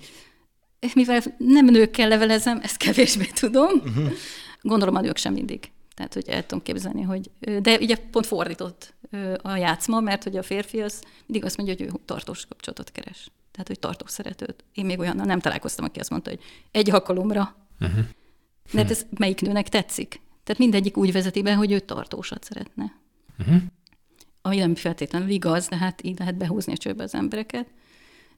Mivel 0.95 1.23
nem 1.38 1.64
nőkkel 1.64 2.09
levelezem, 2.09 2.61
ezt 2.62 2.76
kevésbé 2.76 3.25
tudom. 3.35 3.71
Uh-huh. 3.85 4.12
Gondolom 4.61 4.95
a 4.95 5.00
nők 5.00 5.17
sem 5.17 5.33
mindig. 5.33 5.71
Tehát, 5.95 6.14
hogy 6.14 6.29
el 6.29 6.47
tudom 6.47 6.64
képzelni, 6.64 7.03
hogy... 7.03 7.31
De 7.62 7.79
ugye 7.81 7.97
pont 8.11 8.26
fordított 8.26 8.95
a 9.43 9.57
játszma, 9.57 10.00
mert 10.00 10.23
hogy 10.23 10.37
a 10.37 10.43
férfi 10.43 10.81
az 10.81 11.03
mindig 11.26 11.45
azt 11.45 11.57
mondja, 11.57 11.75
hogy 11.75 11.87
ő 11.87 11.91
tartós 12.05 12.47
kapcsolatot 12.47 12.93
keres. 12.93 13.31
Tehát, 13.54 13.68
hogy 13.68 13.78
tartós 13.78 14.11
szeretőt. 14.11 14.64
Én 14.73 14.84
még 14.84 14.99
olyannal 14.99 15.26
nem 15.26 15.40
találkoztam, 15.40 15.84
aki 15.84 16.00
azt 16.00 16.11
mondta, 16.11 16.30
hogy 16.30 16.40
egy 16.70 16.90
alkalomra. 16.90 17.56
Uh-huh. 17.80 18.04
Mert 18.73 18.90
ez 18.90 19.06
melyik 19.18 19.40
nőnek 19.40 19.68
tetszik? 19.68 20.20
Tehát 20.44 20.61
mindegyik 20.61 20.96
úgy 20.96 21.12
vezeti 21.12 21.42
be, 21.42 21.54
hogy 21.54 21.73
ő 21.73 21.80
tartósat 21.80 22.44
szeretne. 22.44 22.92
Uh-huh. 23.38 23.62
Ami 24.42 24.56
nem 24.56 24.75
feltétlenül 24.75 25.28
igaz, 25.28 25.68
de 25.68 25.76
hát 25.76 26.04
így 26.04 26.18
lehet 26.18 26.37
behúzni 26.37 26.73
a 26.73 26.76
csőbe 26.76 27.02
az 27.02 27.14
embereket. 27.14 27.66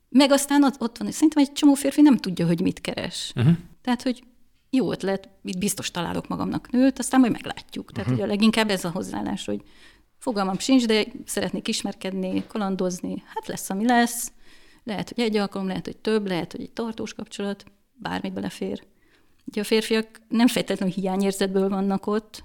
Meg 0.08 0.32
aztán 0.32 0.64
ott, 0.64 0.96
van, 0.96 1.10
szerintem 1.10 1.42
egy 1.42 1.52
csomó 1.52 1.74
férfi 1.74 2.00
nem 2.00 2.16
tudja, 2.16 2.46
hogy 2.46 2.60
mit 2.60 2.80
keres. 2.80 3.32
Uh-huh. 3.36 3.54
Tehát, 3.82 4.02
hogy 4.02 4.24
jó 4.70 4.92
ötlet, 4.92 5.28
itt 5.44 5.58
biztos 5.58 5.90
találok 5.90 6.28
magamnak 6.28 6.70
nőt, 6.70 6.98
aztán 6.98 7.20
majd 7.20 7.32
meglátjuk. 7.32 7.92
Tehát 7.92 8.10
uh-huh. 8.10 8.24
ugye 8.24 8.32
leginkább 8.32 8.70
ez 8.70 8.84
a 8.84 8.90
hozzáállás, 8.90 9.44
hogy 9.44 9.62
fogalmam 10.18 10.58
sincs, 10.58 10.86
de 10.86 11.04
szeretnék 11.24 11.68
ismerkedni, 11.68 12.44
kalandozni, 12.46 13.22
hát 13.26 13.46
lesz, 13.46 13.70
ami 13.70 13.86
lesz. 13.86 14.32
Lehet, 14.86 15.08
hogy 15.08 15.24
egy 15.24 15.36
alkalom, 15.36 15.66
lehet, 15.66 15.84
hogy 15.84 15.96
több, 15.96 16.26
lehet, 16.26 16.52
hogy 16.52 16.60
egy 16.60 16.70
tartós 16.70 17.14
kapcsolat, 17.14 17.64
bármi 17.92 18.30
belefér. 18.30 18.82
Ugye 19.44 19.60
a 19.60 19.64
férfiak 19.64 20.06
nem 20.28 20.46
feltétlenül 20.46 20.94
hiányérzetből 20.94 21.68
vannak 21.68 22.06
ott, 22.06 22.44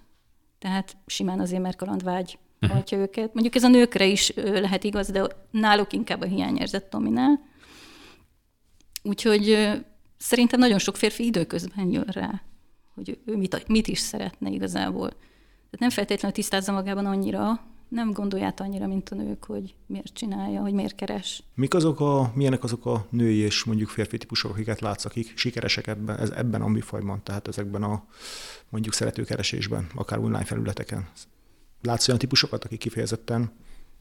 tehát 0.60 0.98
simán 1.06 1.40
azért, 1.40 1.62
mert 1.62 1.78
kalandvágy 1.78 2.38
uh-huh. 2.54 2.72
hajtja 2.72 2.98
őket. 2.98 3.34
Mondjuk 3.34 3.56
ez 3.56 3.64
a 3.64 3.68
nőkre 3.68 4.06
is 4.06 4.34
lehet 4.36 4.84
igaz, 4.84 5.08
de 5.08 5.28
náluk 5.52 5.94
inkább 5.94 6.22
a 6.22 6.26
hiányérzet 6.26 6.90
dominál. 6.90 7.40
Úgyhogy 9.04 9.72
szerintem 10.18 10.60
nagyon 10.60 10.80
sok 10.80 10.96
férfi 10.96 11.26
időközben 11.26 11.92
jön 11.92 12.08
rá, 12.08 12.42
hogy 12.94 13.20
ő 13.26 13.38
mit, 13.38 13.68
mit 13.68 13.88
is 13.88 14.00
szeretne 14.00 14.50
igazából. 14.50 15.10
Tehát 15.10 15.80
nem 15.80 15.90
feltétlenül 15.90 16.36
tisztázza 16.36 16.72
magában 16.72 17.06
annyira, 17.06 17.71
nem 17.92 18.12
gondolját 18.12 18.60
annyira, 18.60 18.88
mint 18.88 19.10
a 19.10 19.16
nők, 19.16 19.44
hogy 19.44 19.76
miért 19.86 20.14
csinálja, 20.14 20.62
hogy 20.62 20.74
miért 20.74 20.96
keres. 20.96 21.44
Mik 21.56 21.74
azok 21.74 22.00
a, 22.00 22.32
milyenek 22.36 22.64
azok 22.64 22.86
a 22.86 23.06
női 23.10 23.38
és 23.38 23.64
mondjuk 23.64 23.90
férfi 23.90 24.18
típusok, 24.18 24.52
akiket 24.52 24.80
látsz, 24.80 25.06
akik 25.06 25.38
sikeresek 25.38 25.88
ebben, 25.88 26.18
ez, 26.18 26.30
ebben 26.30 26.62
a 26.62 26.68
műfajban, 26.68 27.24
tehát 27.24 27.48
ezekben 27.48 27.84
a 27.84 28.04
mondjuk 28.70 28.94
szeretőkeresésben, 28.94 29.88
akár 29.96 30.20
online 30.20 30.44
felületeken? 30.44 31.08
Látsz 31.82 32.08
olyan 32.08 32.20
típusokat, 32.20 32.64
akik 32.64 32.80
kifejezetten 32.80 33.52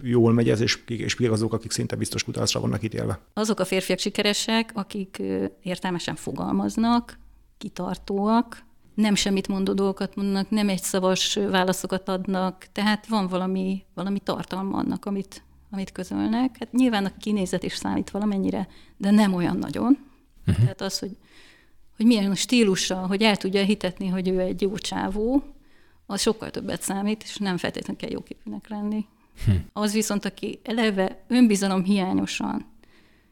jól 0.03 0.33
megy 0.33 0.49
ez, 0.49 0.61
és, 0.61 0.83
és 0.87 1.17
még 1.17 1.31
azok, 1.31 1.53
akik 1.53 1.71
szinte 1.71 1.97
biztos 1.97 2.25
kutatásra 2.25 2.61
vannak 2.61 2.83
ítélve. 2.83 3.21
Azok 3.33 3.61
a 3.61 3.65
férfiak 3.65 3.99
sikeresek, 3.99 4.71
akik 4.75 5.23
értelmesen 5.63 6.17
fogalmaznak, 6.17 7.19
kitartóak, 7.59 8.65
nem 8.95 9.15
semmit 9.15 9.49
mondó 9.49 9.73
dolgokat 9.73 10.17
mondanak, 10.17 10.51
nem 10.51 10.69
egy 10.69 10.83
szavas 10.83 11.35
válaszokat 11.35 12.09
adnak, 12.09 12.67
tehát 12.73 13.07
van 13.07 13.29
valami, 13.29 13.85
valami 13.95 14.19
tartalma 14.19 14.79
annak, 14.79 15.05
amit, 15.05 15.43
amit 15.71 15.93
közölnek. 15.93 16.57
Hát 16.59 16.73
nyilván 16.73 17.05
a 17.05 17.17
kinézet 17.19 17.63
is 17.63 17.75
számít 17.75 18.11
valamennyire, 18.11 18.69
de 18.97 19.11
nem 19.11 19.35
olyan 19.35 19.57
nagyon. 19.57 19.99
Uh-huh. 20.47 20.57
Tehát 20.57 20.81
az, 20.81 20.99
hogy, 20.99 21.17
hogy 21.97 22.07
milyen 22.07 22.31
a 22.31 22.35
stílusa, 22.35 23.07
hogy 23.07 23.23
el 23.23 23.37
tudja 23.37 23.63
hitetni, 23.63 24.09
hogy 24.09 24.29
ő 24.29 24.41
egy 24.41 24.63
jó 24.63 24.77
csávó, 24.77 25.43
az 26.07 26.21
sokkal 26.21 26.51
többet 26.51 26.83
számít, 26.83 27.23
és 27.23 27.37
nem 27.37 27.57
feltétlenül 27.57 28.01
kell 28.01 28.11
jóképűnek 28.11 28.69
lenni. 28.69 29.07
Hm. 29.45 29.51
Az 29.73 29.93
viszont, 29.93 30.25
aki 30.25 30.61
eleve 30.63 31.25
önbizalom 31.29 31.85
hiányosan, 31.85 32.67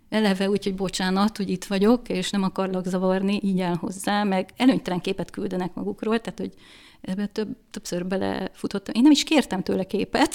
eleve 0.09 0.49
úgy, 0.49 0.65
hogy 0.65 0.75
bocsánat, 0.75 1.37
hogy 1.37 1.51
itt 1.51 1.65
vagyok, 1.65 2.09
és 2.09 2.31
nem 2.31 2.43
akarlak 2.43 2.87
zavarni, 2.87 3.41
így 3.43 3.61
el 3.61 3.75
hozzá, 3.75 4.23
meg 4.25 4.51
előnytelen 4.57 5.01
képet 5.01 5.31
küldenek 5.31 5.75
magukról, 5.75 6.21
tehát, 6.21 6.39
hogy 6.39 6.53
ebbe 7.01 7.27
több, 7.27 7.49
többször 7.71 8.07
belefutottam. 8.07 8.95
Én 8.95 9.03
nem 9.03 9.11
is 9.11 9.25
kértem 9.25 9.63
tőle 9.63 9.85
képet, 9.85 10.35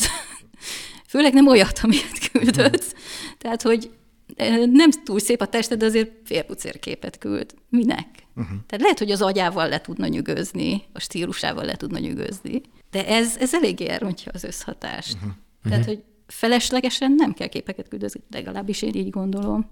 főleg 1.07 1.33
nem 1.33 1.47
olyat, 1.47 1.79
amit 1.81 2.29
küldött. 2.31 2.91
Hm. 2.91 2.97
Tehát, 3.37 3.61
hogy 3.61 3.91
eh, 4.35 4.65
nem 4.65 4.89
túl 4.91 5.19
szép 5.19 5.41
a 5.41 5.45
tested, 5.45 5.79
de 5.79 5.85
azért 5.85 6.11
félpucér 6.23 6.79
képet 6.79 7.17
küld. 7.17 7.53
Minek? 7.69 8.07
Uh-huh. 8.35 8.57
Tehát 8.65 8.81
lehet, 8.81 8.99
hogy 8.99 9.11
az 9.11 9.21
agyával 9.21 9.69
le 9.69 9.81
tudna 9.81 10.07
nyűgözni, 10.07 10.83
a 10.93 10.99
stílusával 10.99 11.65
le 11.65 11.75
tudna 11.75 11.99
nyűgözni, 11.99 12.61
de 12.91 13.07
ez, 13.07 13.37
ez 13.37 13.53
eléggé 13.53 13.87
elrontja 13.87 14.31
az 14.35 14.43
összhatást. 14.43 15.15
Uh-huh. 15.15 15.31
Tehát, 15.63 15.85
hogy 15.85 16.03
feleslegesen 16.33 17.11
nem 17.11 17.33
kell 17.33 17.47
képeket 17.47 17.87
küldözni, 17.87 18.21
legalábbis 18.31 18.81
én 18.81 18.93
így 18.93 19.09
gondolom. 19.09 19.69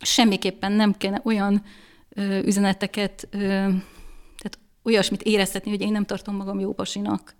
Semmiképpen 0.00 0.72
nem 0.72 0.96
kellene 0.96 1.20
olyan 1.24 1.62
ö, 2.08 2.38
üzeneteket, 2.38 3.28
ö, 3.30 3.38
tehát 4.36 4.58
olyasmit 4.82 5.22
éreztetni, 5.22 5.70
hogy 5.70 5.80
én 5.80 5.92
nem 5.92 6.04
tartom 6.04 6.36
magam 6.36 6.60
jó 6.60 6.72
pasinak. 6.72 7.34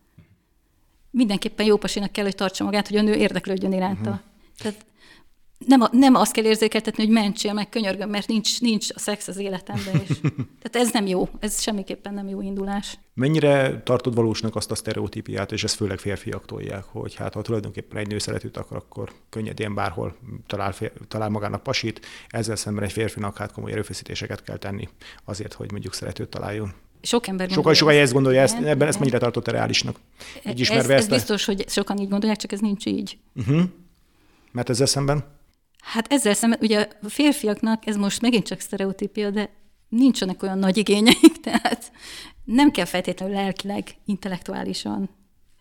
Mindenképpen 1.10 1.66
jó 1.66 1.76
pasinak 1.76 2.12
kell, 2.12 2.24
hogy 2.24 2.34
tartsa 2.34 2.64
magát, 2.64 2.88
hogy 2.88 2.96
a 2.96 3.02
nő 3.02 3.14
érdeklődjön 3.14 3.72
iránta. 3.72 4.10
Uh-huh. 4.10 4.24
Tehát 4.58 4.86
nem, 5.66 5.80
a, 5.80 5.88
nem 5.92 6.14
azt 6.14 6.32
kell 6.32 6.44
érzékeltetni, 6.44 7.04
hogy 7.04 7.12
mentsél 7.12 7.52
meg, 7.52 7.68
könyörgöm, 7.68 8.10
mert 8.10 8.28
nincs, 8.28 8.60
nincs 8.60 8.88
a 8.94 8.98
szex 8.98 9.28
az 9.28 9.36
életemben. 9.36 10.02
És, 10.08 10.16
tehát 10.62 10.86
ez 10.86 10.92
nem 10.92 11.06
jó, 11.06 11.28
ez 11.38 11.60
semmiképpen 11.60 12.14
nem 12.14 12.28
jó 12.28 12.40
indulás. 12.40 12.98
Mennyire 13.14 13.82
tartod 13.82 14.14
valósnak 14.14 14.56
azt 14.56 14.70
a 14.70 14.74
sztereotípiát, 14.74 15.52
és 15.52 15.64
ezt 15.64 15.74
főleg 15.74 15.98
férfiak 15.98 16.44
tolják, 16.44 16.84
hogy 16.84 17.14
hát 17.14 17.34
ha 17.34 17.42
tulajdonképpen 17.42 17.98
egy 17.98 18.08
nő 18.08 18.18
szeretőt 18.18 18.56
akar, 18.56 18.76
akkor 18.76 19.12
könnyedén 19.28 19.74
bárhol 19.74 20.16
talál, 20.46 20.72
fér, 20.72 20.92
talál 21.08 21.28
magának 21.28 21.62
pasit, 21.62 22.06
ezzel 22.28 22.56
szemben 22.56 22.84
egy 22.84 22.92
férfinak 22.92 23.36
hát 23.36 23.52
komoly 23.52 23.72
erőfeszítéseket 23.72 24.42
kell 24.42 24.56
tenni 24.56 24.88
azért, 25.24 25.52
hogy 25.52 25.70
mondjuk 25.70 25.94
szeretőt 25.94 26.28
találjon. 26.28 26.72
Sok 27.02 27.26
ember 27.26 27.50
Sokan, 27.50 27.74
sokan 27.74 27.94
ezt 27.94 28.12
gondolja, 28.12 28.40
ezt, 28.40 28.56
ebben 28.56 28.74
igen. 28.74 28.88
ezt 28.88 28.98
mennyire 28.98 29.18
tartott 29.18 29.48
reálisnak? 29.48 29.96
Így 30.46 30.60
ismerve 30.60 30.94
ez, 30.94 31.00
ezt 31.00 31.12
ez 31.12 31.18
biztos, 31.18 31.44
hogy 31.44 31.68
sokan 31.68 31.98
így 31.98 32.08
gondolják, 32.08 32.38
csak 32.38 32.52
ez 32.52 32.60
nincs 32.60 32.86
így. 32.86 33.18
Uh-huh. 33.34 33.62
Mert 34.52 34.70
ezzel 34.70 34.86
szemben? 34.86 35.24
Hát 35.84 36.12
ezzel 36.12 36.34
szemben, 36.34 36.58
ugye 36.62 36.88
a 37.02 37.08
férfiaknak 37.08 37.86
ez 37.86 37.96
most 37.96 38.20
megint 38.20 38.46
csak 38.46 38.60
sztereotípia, 38.60 39.30
de 39.30 39.50
nincsenek 39.88 40.42
olyan 40.42 40.58
nagy 40.58 40.76
igényeik, 40.76 41.40
tehát 41.42 41.92
nem 42.44 42.70
kell 42.70 42.84
feltétlenül 42.84 43.34
lelkileg, 43.34 43.94
intellektuálisan 44.04 45.10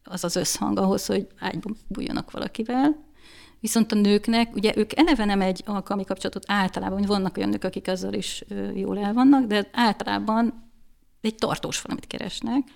az 0.03 0.23
az 0.23 0.35
összhang 0.35 0.77
ahhoz, 0.77 1.05
hogy 1.05 1.27
ágyba 1.39 1.69
bújjanak 1.87 2.31
valakivel. 2.31 3.11
Viszont 3.59 3.91
a 3.91 3.95
nőknek, 3.95 4.55
ugye 4.55 4.73
ők 4.75 4.97
eleve 4.97 5.25
nem 5.25 5.41
egy 5.41 5.63
alkalmi 5.65 6.03
kapcsolatot 6.03 6.43
általában, 6.47 6.97
hogy 6.97 7.07
vannak 7.07 7.37
olyan 7.37 7.49
nők, 7.49 7.63
akik 7.63 7.87
azzal 7.87 8.13
is 8.13 8.43
jól 8.73 8.99
el 8.99 9.13
vannak, 9.13 9.45
de 9.45 9.69
általában 9.71 10.71
egy 11.21 11.35
tartós 11.35 11.81
valamit 11.81 12.07
keresnek, 12.07 12.67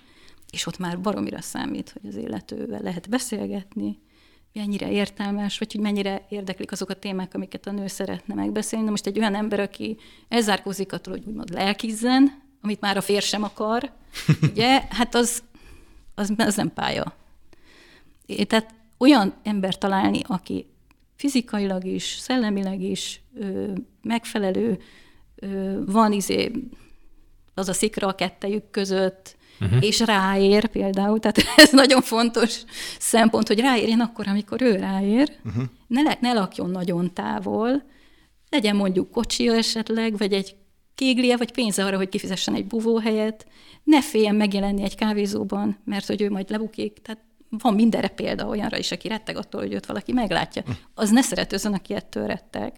és 0.50 0.66
ott 0.66 0.78
már 0.78 1.00
baromira 1.00 1.40
számít, 1.40 1.90
hogy 1.90 2.08
az 2.08 2.16
illetővel 2.16 2.80
lehet 2.82 3.08
beszélgetni, 3.08 3.98
mennyire 4.58 4.90
értelmes, 4.90 5.58
vagy 5.58 5.72
hogy 5.72 5.80
mennyire 5.80 6.26
érdeklik 6.28 6.72
azok 6.72 6.90
a 6.90 6.94
témák, 6.94 7.34
amiket 7.34 7.66
a 7.66 7.70
nő 7.70 7.86
szeretne 7.86 8.34
megbeszélni. 8.34 8.84
Na 8.84 8.90
most 8.90 9.06
egy 9.06 9.18
olyan 9.18 9.34
ember, 9.34 9.60
aki 9.60 9.96
elzárkózik 10.28 10.92
attól, 10.92 11.12
hogy 11.12 11.26
úgymond 11.26 11.50
lelkizzen, 11.50 12.42
amit 12.62 12.80
már 12.80 12.96
a 12.96 13.00
fér 13.00 13.22
sem 13.22 13.42
akar, 13.42 13.92
ugye, 14.50 14.82
hát 14.90 15.14
az, 15.14 15.42
az, 16.14 16.32
az 16.36 16.56
nem 16.56 16.72
pálya. 16.72 17.14
É, 18.26 18.44
tehát 18.44 18.74
olyan 18.98 19.34
ember 19.42 19.78
találni, 19.78 20.20
aki 20.26 20.66
fizikailag 21.16 21.84
is, 21.84 22.04
szellemileg 22.04 22.80
is 22.80 23.20
ö, 23.34 23.72
megfelelő, 24.02 24.78
ö, 25.34 25.80
van 25.86 26.12
izé, 26.12 26.50
az 27.54 27.68
a 27.68 27.72
szikra 27.72 28.06
a 28.06 28.14
kettejük 28.14 28.70
között, 28.70 29.36
uh-huh. 29.60 29.84
és 29.84 30.00
ráér 30.00 30.66
például, 30.66 31.18
tehát 31.18 31.38
ez 31.56 31.70
nagyon 31.72 32.02
fontos 32.02 32.62
szempont, 32.98 33.46
hogy 33.46 33.60
ráérjen 33.60 34.00
akkor, 34.00 34.28
amikor 34.28 34.62
ő 34.62 34.76
ráér, 34.76 35.32
uh-huh. 35.44 35.64
ne, 35.86 36.02
ne 36.20 36.32
lakjon 36.32 36.70
nagyon 36.70 37.14
távol, 37.14 37.82
legyen 38.50 38.76
mondjuk 38.76 39.10
kocsi 39.10 39.48
esetleg, 39.48 40.16
vagy 40.16 40.32
egy 40.32 40.56
kéglie, 40.94 41.36
vagy 41.36 41.52
pénze 41.52 41.84
arra, 41.84 41.96
hogy 41.96 42.08
kifizessen 42.08 42.54
egy 42.54 42.66
buvóhelyet, 42.66 43.46
ne 43.84 44.02
féljen 44.02 44.34
megjelenni 44.34 44.82
egy 44.82 44.94
kávézóban, 44.94 45.78
mert 45.84 46.06
hogy 46.06 46.22
ő 46.22 46.30
majd 46.30 46.50
lebukik, 46.50 46.98
tehát 47.02 47.22
van 47.48 47.74
mindenre 47.74 48.08
példa 48.08 48.46
olyanra 48.46 48.76
is, 48.78 48.92
aki 48.92 49.08
retteg 49.08 49.36
attól, 49.36 49.60
hogy 49.60 49.72
őt 49.72 49.86
valaki 49.86 50.12
meglátja. 50.12 50.62
Uh-huh. 50.62 50.76
Az 50.94 51.10
ne 51.10 51.22
szeretőzön, 51.22 51.72
aki 51.72 51.94
ettől 51.94 52.26
retteg. 52.26 52.72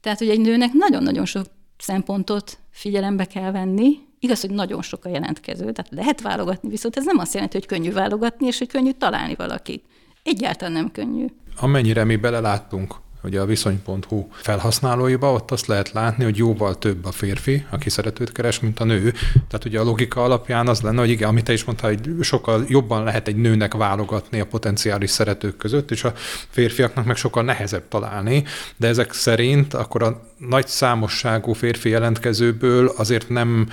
Tehát, 0.00 0.18
hogy 0.18 0.28
egy 0.28 0.40
nőnek 0.40 0.72
nagyon-nagyon 0.72 1.24
sok 1.24 1.46
szempontot 1.78 2.58
figyelembe 2.70 3.24
kell 3.24 3.50
venni, 3.50 3.98
Igaz, 4.20 4.40
hogy 4.40 4.50
nagyon 4.50 4.82
sok 4.82 5.04
a 5.04 5.08
jelentkező, 5.08 5.72
tehát 5.72 5.90
lehet 5.90 6.20
válogatni, 6.20 6.68
viszont 6.68 6.96
ez 6.96 7.04
nem 7.04 7.18
azt 7.18 7.34
jelenti, 7.34 7.56
hogy 7.56 7.66
könnyű 7.66 7.92
válogatni, 7.92 8.46
és 8.46 8.58
hogy 8.58 8.68
könnyű 8.68 8.90
találni 8.90 9.34
valakit. 9.34 9.84
Egyáltalán 10.22 10.72
nem 10.72 10.90
könnyű. 10.90 11.26
Amennyire 11.56 12.04
mi 12.04 12.16
beleláttunk 12.16 12.94
ugye 13.22 13.40
a 13.40 13.44
viszony.hu 13.44 14.26
felhasználóiba, 14.32 15.32
ott 15.32 15.50
azt 15.50 15.66
lehet 15.66 15.92
látni, 15.92 16.24
hogy 16.24 16.36
jóval 16.36 16.78
több 16.78 17.04
a 17.04 17.10
férfi, 17.10 17.66
aki 17.70 17.90
szeretőt 17.90 18.32
keres, 18.32 18.60
mint 18.60 18.80
a 18.80 18.84
nő. 18.84 19.12
Tehát 19.32 19.64
ugye 19.64 19.80
a 19.80 19.84
logika 19.84 20.24
alapján 20.24 20.68
az 20.68 20.80
lenne, 20.80 21.00
hogy 21.00 21.10
igen, 21.10 21.28
amit 21.28 21.44
te 21.44 21.52
is 21.52 21.64
mondtál, 21.64 21.90
hogy 21.90 22.14
sokkal 22.20 22.64
jobban 22.68 23.04
lehet 23.04 23.28
egy 23.28 23.36
nőnek 23.36 23.74
válogatni 23.74 24.40
a 24.40 24.46
potenciális 24.46 25.10
szeretők 25.10 25.56
között, 25.56 25.90
és 25.90 26.04
a 26.04 26.12
férfiaknak 26.50 27.04
meg 27.04 27.16
sokkal 27.16 27.42
nehezebb 27.42 27.88
találni, 27.88 28.44
de 28.76 28.86
ezek 28.86 29.12
szerint 29.12 29.74
akkor 29.74 30.02
a 30.02 30.22
nagy 30.38 30.66
számosságú 30.66 31.52
férfi 31.52 31.88
jelentkezőből 31.88 32.92
azért 32.96 33.28
nem 33.28 33.68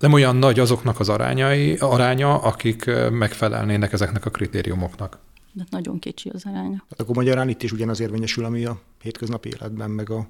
nem 0.00 0.12
olyan 0.12 0.36
nagy 0.36 0.58
azoknak 0.58 1.00
az 1.00 1.08
arányai, 1.08 1.76
aránya, 1.76 2.38
akik 2.38 2.90
megfelelnének 3.10 3.92
ezeknek 3.92 4.26
a 4.26 4.30
kritériumoknak 4.30 5.18
de 5.52 5.64
nagyon 5.70 5.98
kicsi 5.98 6.28
az 6.28 6.44
aránya. 6.46 6.84
Tehát 6.88 7.00
akkor 7.00 7.14
magyarán 7.14 7.48
itt 7.48 7.62
is 7.62 7.72
ugyanaz 7.72 8.00
érvényesül, 8.00 8.44
ami 8.44 8.64
a 8.64 8.80
hétköznapi 9.02 9.48
életben, 9.48 9.90
meg 9.90 10.10
a, 10.10 10.26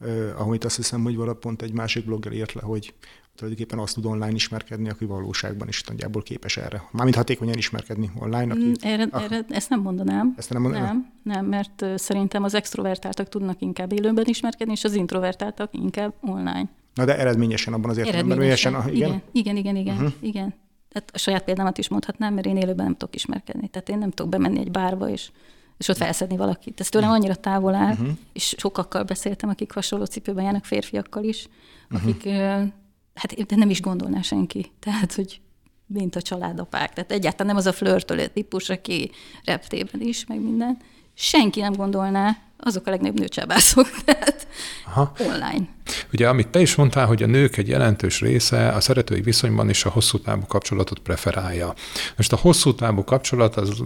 eh, 0.00 0.40
amit 0.40 0.64
azt 0.64 0.76
hiszem, 0.76 1.02
hogy 1.02 1.16
valami 1.16 1.38
pont 1.40 1.62
egy 1.62 1.72
másik 1.72 2.04
blogger 2.04 2.32
írt 2.32 2.52
le, 2.52 2.62
hogy 2.62 2.94
tulajdonképpen 3.34 3.78
azt 3.78 3.94
tud 3.94 4.04
online 4.04 4.30
ismerkedni, 4.30 4.88
aki 4.88 5.04
valóságban 5.04 5.68
is 5.68 5.82
nagyjából 5.82 6.22
képes 6.22 6.56
erre. 6.56 6.82
Mármint 6.90 7.16
hatékonyan 7.16 7.56
ismerkedni 7.56 8.10
online. 8.18 8.52
Aki, 8.52 8.72
erre, 8.80 9.06
ah, 9.10 9.22
erre, 9.22 9.44
ezt 9.48 9.68
nem 9.68 9.80
mondanám. 9.80 10.34
Ezt 10.36 10.50
nem 10.50 10.62
mondanám? 10.62 11.12
Nem, 11.22 11.36
nem, 11.36 11.46
mert 11.46 11.98
szerintem 11.98 12.42
az 12.42 12.54
extrovertáltak 12.54 13.28
tudnak 13.28 13.60
inkább 13.60 13.92
élőben 13.92 14.24
ismerkedni, 14.26 14.72
és 14.72 14.84
az 14.84 14.94
introvertáltak 14.94 15.74
inkább 15.74 16.14
online. 16.20 16.68
Na 16.94 17.04
de 17.04 17.18
eredményesen 17.18 17.72
abban 17.72 17.90
az 17.90 17.96
értelemben. 17.96 18.30
Eredményesen, 18.30 18.72
igen? 18.72 18.94
igen? 18.94 19.22
Igen, 19.32 19.56
igen, 19.56 19.76
igen, 19.76 19.94
uh-huh. 19.94 20.12
igen. 20.20 20.54
Tehát 20.88 21.10
a 21.12 21.18
saját 21.18 21.44
példámat 21.44 21.78
is 21.78 21.88
mondhatnám, 21.88 22.34
mert 22.34 22.46
én 22.46 22.56
élőben 22.56 22.84
nem 22.84 22.96
tudok 22.96 23.14
ismerkedni. 23.14 23.68
Tehát 23.68 23.88
én 23.88 23.98
nem 23.98 24.10
tudok 24.10 24.30
bemenni 24.30 24.58
egy 24.58 24.70
bárba, 24.70 25.08
és, 25.08 25.30
és 25.78 25.88
ott 25.88 25.96
felszedni 25.96 26.36
valakit. 26.36 26.80
Ez 26.80 26.88
tőlem 26.88 27.10
annyira 27.10 27.34
távol 27.34 27.74
áll, 27.74 27.92
uh-huh. 27.92 28.08
és 28.32 28.54
sokakkal 28.58 29.02
beszéltem, 29.02 29.48
akik 29.48 29.72
hasonló 29.72 30.04
cipőben 30.04 30.44
járnak, 30.44 30.64
férfiakkal 30.64 31.24
is, 31.24 31.48
akik, 31.90 32.22
uh-huh. 32.24 32.68
hát 33.14 33.46
de 33.46 33.56
nem 33.56 33.70
is 33.70 33.80
gondolná 33.80 34.20
senki. 34.20 34.72
Tehát, 34.78 35.12
hogy 35.12 35.40
mint 35.86 36.16
a 36.16 36.22
családapák. 36.22 36.92
Tehát 36.92 37.12
egyáltalán 37.12 37.46
nem 37.46 37.56
az 37.56 37.66
a 37.66 37.72
flörtölő 37.72 38.26
típus, 38.26 38.68
aki 38.68 39.10
reptében 39.44 40.00
is, 40.00 40.26
meg 40.26 40.40
minden. 40.40 40.76
Senki 41.14 41.60
nem 41.60 41.72
gondolná, 41.72 42.36
azok 42.64 42.86
a 42.86 42.90
legnagyobb 42.90 43.18
nőcsábászok, 43.18 43.90
tehát 44.04 44.46
Aha. 44.86 45.12
online. 45.18 45.68
Ugye, 46.12 46.28
amit 46.28 46.48
te 46.48 46.60
is 46.60 46.74
mondtál, 46.74 47.06
hogy 47.06 47.22
a 47.22 47.26
nők 47.26 47.56
egy 47.56 47.68
jelentős 47.68 48.20
része 48.20 48.68
a 48.68 48.80
szeretői 48.80 49.20
viszonyban 49.20 49.68
is 49.68 49.84
a 49.84 49.90
hosszú 49.90 50.18
távú 50.18 50.46
kapcsolatot 50.46 50.98
preferálja. 50.98 51.74
Most 52.16 52.32
a 52.32 52.36
hosszú 52.36 52.74
távú 52.74 53.04
kapcsolat 53.04 53.56
az 53.56 53.82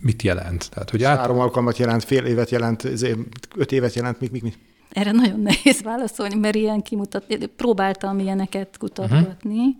mit 0.00 0.22
jelent? 0.22 0.70
Tehát, 0.70 0.90
hogy 0.90 1.04
át... 1.04 1.18
Három 1.18 1.38
alkalmat 1.38 1.76
jelent, 1.76 2.04
fél 2.04 2.24
évet 2.24 2.50
jelent, 2.50 2.84
öt 3.54 3.72
évet 3.72 3.94
jelent, 3.94 4.20
mik, 4.20 4.30
mik, 4.30 4.42
mik? 4.42 4.58
Erre 4.90 5.10
nagyon 5.10 5.40
nehéz 5.50 5.82
válaszolni, 5.82 6.34
mert 6.34 6.54
ilyen 6.54 6.82
kimutat, 6.82 7.48
próbáltam 7.56 8.18
ilyeneket 8.18 8.76
kutatgatni. 8.78 9.58
Uh-huh. 9.58 9.74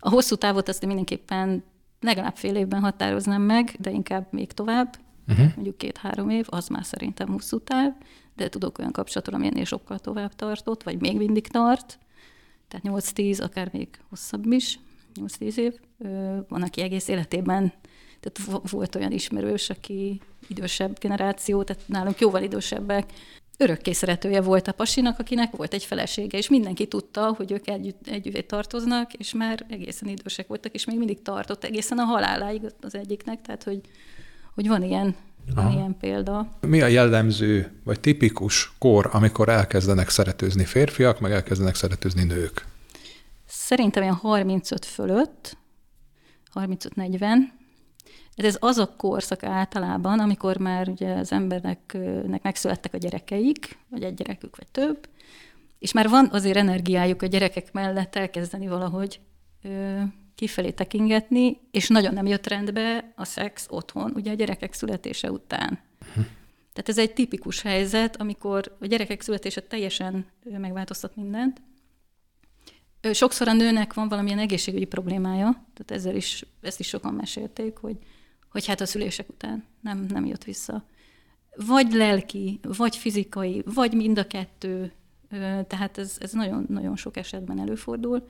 A 0.00 0.08
hosszú 0.08 0.34
távot 0.36 0.68
azt 0.68 0.86
mindenképpen 0.86 1.64
legalább 2.00 2.36
fél 2.36 2.56
évben 2.56 2.80
határoznám 2.80 3.42
meg, 3.42 3.74
de 3.78 3.90
inkább 3.90 4.26
még 4.30 4.52
tovább 4.52 4.96
uh-huh. 5.28 5.54
mondjuk 5.54 5.78
két-három 5.78 6.30
év, 6.30 6.46
az 6.48 6.68
már 6.68 6.84
szerintem 6.84 7.28
hosszú 7.28 7.58
táv, 7.58 7.92
de 8.36 8.48
tudok 8.48 8.78
olyan 8.78 8.92
kapcsolatról, 8.92 9.36
ami 9.36 9.46
ennél 9.46 9.64
sokkal 9.64 9.98
tovább 9.98 10.34
tartott, 10.34 10.82
vagy 10.82 11.00
még 11.00 11.16
mindig 11.16 11.46
tart, 11.46 11.98
tehát 12.68 13.02
8-10, 13.14 13.42
akár 13.42 13.68
még 13.72 13.88
hosszabb 14.08 14.52
is, 14.52 14.78
8-10 15.20 15.56
év. 15.56 15.74
Van, 16.48 16.62
aki 16.62 16.80
egész 16.80 17.08
életében, 17.08 17.72
tehát 18.20 18.62
volt 18.70 18.94
olyan 18.94 19.12
ismerős, 19.12 19.70
aki 19.70 20.20
idősebb 20.48 20.98
generáció, 20.98 21.62
tehát 21.62 21.82
nálunk 21.88 22.18
jóval 22.18 22.42
idősebbek, 22.42 23.12
örökké 23.56 23.92
szeretője 23.92 24.40
volt 24.40 24.68
a 24.68 24.72
pasinak, 24.72 25.18
akinek 25.18 25.56
volt 25.56 25.74
egy 25.74 25.84
felesége, 25.84 26.38
és 26.38 26.48
mindenki 26.48 26.86
tudta, 26.86 27.34
hogy 27.36 27.52
ők 27.52 27.68
együtt, 27.68 28.06
együtt 28.06 28.48
tartoznak, 28.48 29.12
és 29.14 29.32
már 29.32 29.66
egészen 29.68 30.08
idősek 30.08 30.46
voltak, 30.46 30.74
és 30.74 30.84
még 30.84 30.98
mindig 30.98 31.22
tartott 31.22 31.64
egészen 31.64 31.98
a 31.98 32.04
haláláig 32.04 32.62
az 32.80 32.94
egyiknek, 32.94 33.40
tehát 33.40 33.62
hogy 33.62 33.80
hogy 34.58 34.68
van 34.68 34.82
ilyen, 34.82 35.14
van 35.54 35.72
ilyen 35.72 35.96
példa. 36.00 36.48
Mi 36.60 36.80
a 36.80 36.86
jellemző, 36.86 37.80
vagy 37.84 38.00
tipikus 38.00 38.72
kor, 38.78 39.08
amikor 39.12 39.48
elkezdenek 39.48 40.08
szeretőzni 40.08 40.64
férfiak, 40.64 41.20
meg 41.20 41.32
elkezdenek 41.32 41.74
szeretőzni 41.74 42.24
nők? 42.24 42.66
Szerintem 43.46 44.02
ilyen 44.02 44.14
35 44.14 44.84
fölött, 44.84 45.56
35-40, 46.54 47.34
ez 48.34 48.56
az 48.60 48.78
a 48.78 48.94
korszak 48.96 49.42
általában, 49.42 50.20
amikor 50.20 50.56
már 50.56 50.88
ugye 50.88 51.12
az 51.12 51.32
embernek 51.32 51.96
megszülettek 52.42 52.94
a 52.94 52.98
gyerekeik, 52.98 53.78
vagy 53.90 54.02
egy 54.02 54.14
gyerekük, 54.14 54.56
vagy 54.56 54.68
több, 54.70 55.08
és 55.78 55.92
már 55.92 56.08
van 56.08 56.28
azért 56.32 56.56
energiájuk 56.56 57.22
a 57.22 57.26
gyerekek 57.26 57.72
mellett 57.72 58.16
elkezdeni 58.16 58.68
valahogy 58.68 59.20
ö, 59.62 60.00
kifelé 60.38 60.70
tekingetni, 60.70 61.60
és 61.70 61.88
nagyon 61.88 62.14
nem 62.14 62.26
jött 62.26 62.46
rendbe 62.46 63.12
a 63.16 63.24
szex 63.24 63.66
otthon, 63.70 64.12
ugye 64.14 64.30
a 64.30 64.34
gyerekek 64.34 64.72
születése 64.72 65.30
után. 65.30 65.80
Tehát 66.72 66.88
ez 66.88 66.98
egy 66.98 67.12
tipikus 67.12 67.60
helyzet, 67.60 68.16
amikor 68.16 68.76
a 68.80 68.86
gyerekek 68.86 69.20
születése 69.20 69.60
teljesen 69.60 70.26
megváltoztat 70.44 71.16
mindent. 71.16 71.62
Sokszor 73.12 73.48
a 73.48 73.52
nőnek 73.52 73.94
van 73.94 74.08
valamilyen 74.08 74.38
egészségügyi 74.38 74.84
problémája, 74.84 75.50
tehát 75.74 75.90
ezzel 75.90 76.16
is, 76.16 76.44
ezt 76.60 76.80
is 76.80 76.88
sokan 76.88 77.14
mesélték, 77.14 77.76
hogy, 77.76 77.96
hogy 78.50 78.66
hát 78.66 78.80
a 78.80 78.86
szülések 78.86 79.28
után 79.28 79.64
nem, 79.80 80.06
nem 80.08 80.26
jött 80.26 80.44
vissza. 80.44 80.84
Vagy 81.66 81.92
lelki, 81.92 82.60
vagy 82.62 82.96
fizikai, 82.96 83.62
vagy 83.64 83.92
mind 83.92 84.18
a 84.18 84.26
kettő, 84.26 84.92
tehát 85.66 85.98
ez, 85.98 86.16
ez 86.20 86.32
nagyon, 86.32 86.66
nagyon 86.68 86.96
sok 86.96 87.16
esetben 87.16 87.60
előfordul. 87.60 88.28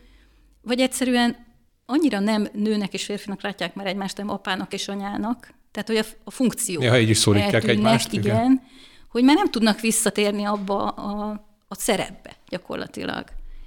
Vagy 0.61 0.81
egyszerűen 0.81 1.47
annyira 1.91 2.19
nem 2.19 2.49
nőnek 2.53 2.93
és 2.93 3.05
férfinak 3.05 3.43
látják 3.43 3.75
már 3.75 3.87
egymást, 3.87 4.17
hanem 4.17 4.35
apának 4.35 4.73
és 4.73 4.89
anyának, 4.89 5.55
tehát 5.71 5.89
hogy 5.89 5.97
a, 5.97 6.05
a 6.25 6.31
funkció. 6.31 6.83
Ja, 6.83 7.01
így 7.01 7.09
is 7.09 7.17
szólítják 7.17 7.65
egymást. 7.65 8.13
Igen, 8.13 8.37
igen, 8.37 8.63
hogy 9.09 9.25
már 9.25 9.37
nem 9.37 9.51
tudnak 9.51 9.81
visszatérni 9.81 10.45
abba 10.45 10.89
a, 10.89 11.45
a 11.69 11.75
szerepbe 11.75 12.37
gyakorlatilag. 12.49 13.25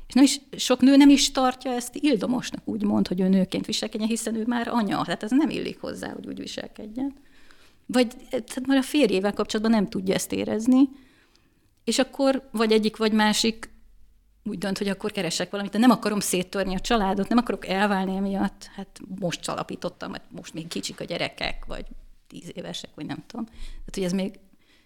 És 0.07 0.13
nem 0.13 0.23
is, 0.23 0.41
sok 0.57 0.81
nő 0.81 0.95
nem 0.95 1.09
is 1.09 1.31
tartja 1.31 1.71
ezt 1.71 1.95
ildomosnak, 1.95 2.61
úgymond, 2.65 3.07
hogy 3.07 3.19
ő 3.19 3.27
nőként 3.27 3.65
viselkedjen, 3.65 4.09
hiszen 4.09 4.35
ő 4.35 4.43
már 4.47 4.67
anya, 4.67 5.03
tehát 5.03 5.23
ez 5.23 5.31
nem 5.31 5.49
illik 5.49 5.79
hozzá, 5.79 6.11
hogy 6.13 6.27
úgy 6.27 6.39
viselkedjen. 6.39 7.13
Vagy 7.85 8.07
tehát 8.29 8.67
már 8.67 8.77
a 8.77 8.81
férjével 8.81 9.33
kapcsolatban 9.33 9.75
nem 9.75 9.89
tudja 9.89 10.13
ezt 10.13 10.31
érezni, 10.31 10.89
és 11.83 11.99
akkor 11.99 12.49
vagy 12.51 12.71
egyik, 12.71 12.97
vagy 12.97 13.11
másik 13.11 13.69
úgy 14.43 14.57
dönt, 14.57 14.77
hogy 14.77 14.87
akkor 14.87 15.11
keresek 15.11 15.49
valamit, 15.49 15.71
de 15.71 15.77
nem 15.77 15.91
akarom 15.91 16.19
széttörni 16.19 16.75
a 16.75 16.79
családot, 16.79 17.29
nem 17.29 17.37
akarok 17.37 17.67
elválni 17.67 18.15
emiatt, 18.15 18.69
hát 18.75 18.99
most 19.19 19.41
csalapítottam, 19.41 20.11
hát 20.11 20.23
most 20.29 20.53
még 20.53 20.67
kicsik 20.67 20.99
a 20.99 21.03
gyerekek, 21.03 21.65
vagy 21.65 21.85
tíz 22.27 22.51
évesek, 22.53 22.89
vagy 22.95 23.05
nem 23.05 23.23
tudom. 23.27 23.45
Tehát, 23.45 23.93
hogy 23.93 24.03
ez 24.03 24.11
még 24.11 24.39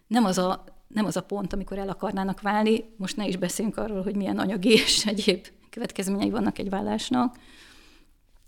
nem 0.08 0.26
az 0.26 0.38
a, 0.38 0.64
nem 0.88 1.06
az 1.06 1.18
a 1.18 1.22
pont, 1.22 1.54
amikor 1.54 1.78
el 1.78 1.90
akarnának 1.90 2.42
válni, 2.42 2.86
most 2.98 3.18
ne 3.18 3.28
is 3.28 3.36
beszéljünk 3.36 3.78
arról, 3.78 4.04
hogy 4.04 4.16
milyen 4.16 4.40
anyagi 4.40 4.70
és 4.70 5.06
egyéb 5.06 5.48
következményei 5.70 6.30
vannak 6.30 6.60
egy 6.60 6.70
vállásnak. 6.70 7.38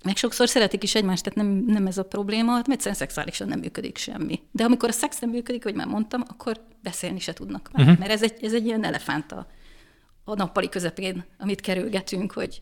Meg 0.04 0.16
sokszor 0.16 0.50
szeretik 0.50 0.84
is 0.84 0.96
egymást, 0.96 1.24
tehát 1.24 1.38
nem, 1.38 1.64
nem 1.68 1.88
ez 1.88 1.98
a 1.98 2.04
probléma, 2.04 2.52
mert 2.52 2.70
egyszerűen 2.70 2.96
szexuálisan 2.96 3.48
nem 3.48 3.60
működik 3.60 3.98
semmi. 3.98 4.40
De 4.52 4.64
amikor 4.64 4.90
a 4.90 4.92
szex 4.92 5.20
nem 5.20 5.30
működik, 5.30 5.64
hogy 5.64 5.76
már 5.76 5.88
mondtam, 5.88 6.24
akkor 6.28 6.66
beszélni 6.84 7.20
se 7.20 7.34
tudnak 7.34 7.70
már. 7.72 7.84
Uh-huh. 7.84 8.00
Mert 8.00 8.12
ez 8.12 8.24
egy, 8.24 8.44
ez 8.44 8.54
egy 8.54 8.66
ilyen 8.66 8.84
elefánt 8.84 9.32
a, 10.28 10.36
nappali 10.36 10.70
közepén, 10.70 11.26
amit 11.38 11.62
kerülgetünk, 11.62 12.32
hogy 12.32 12.62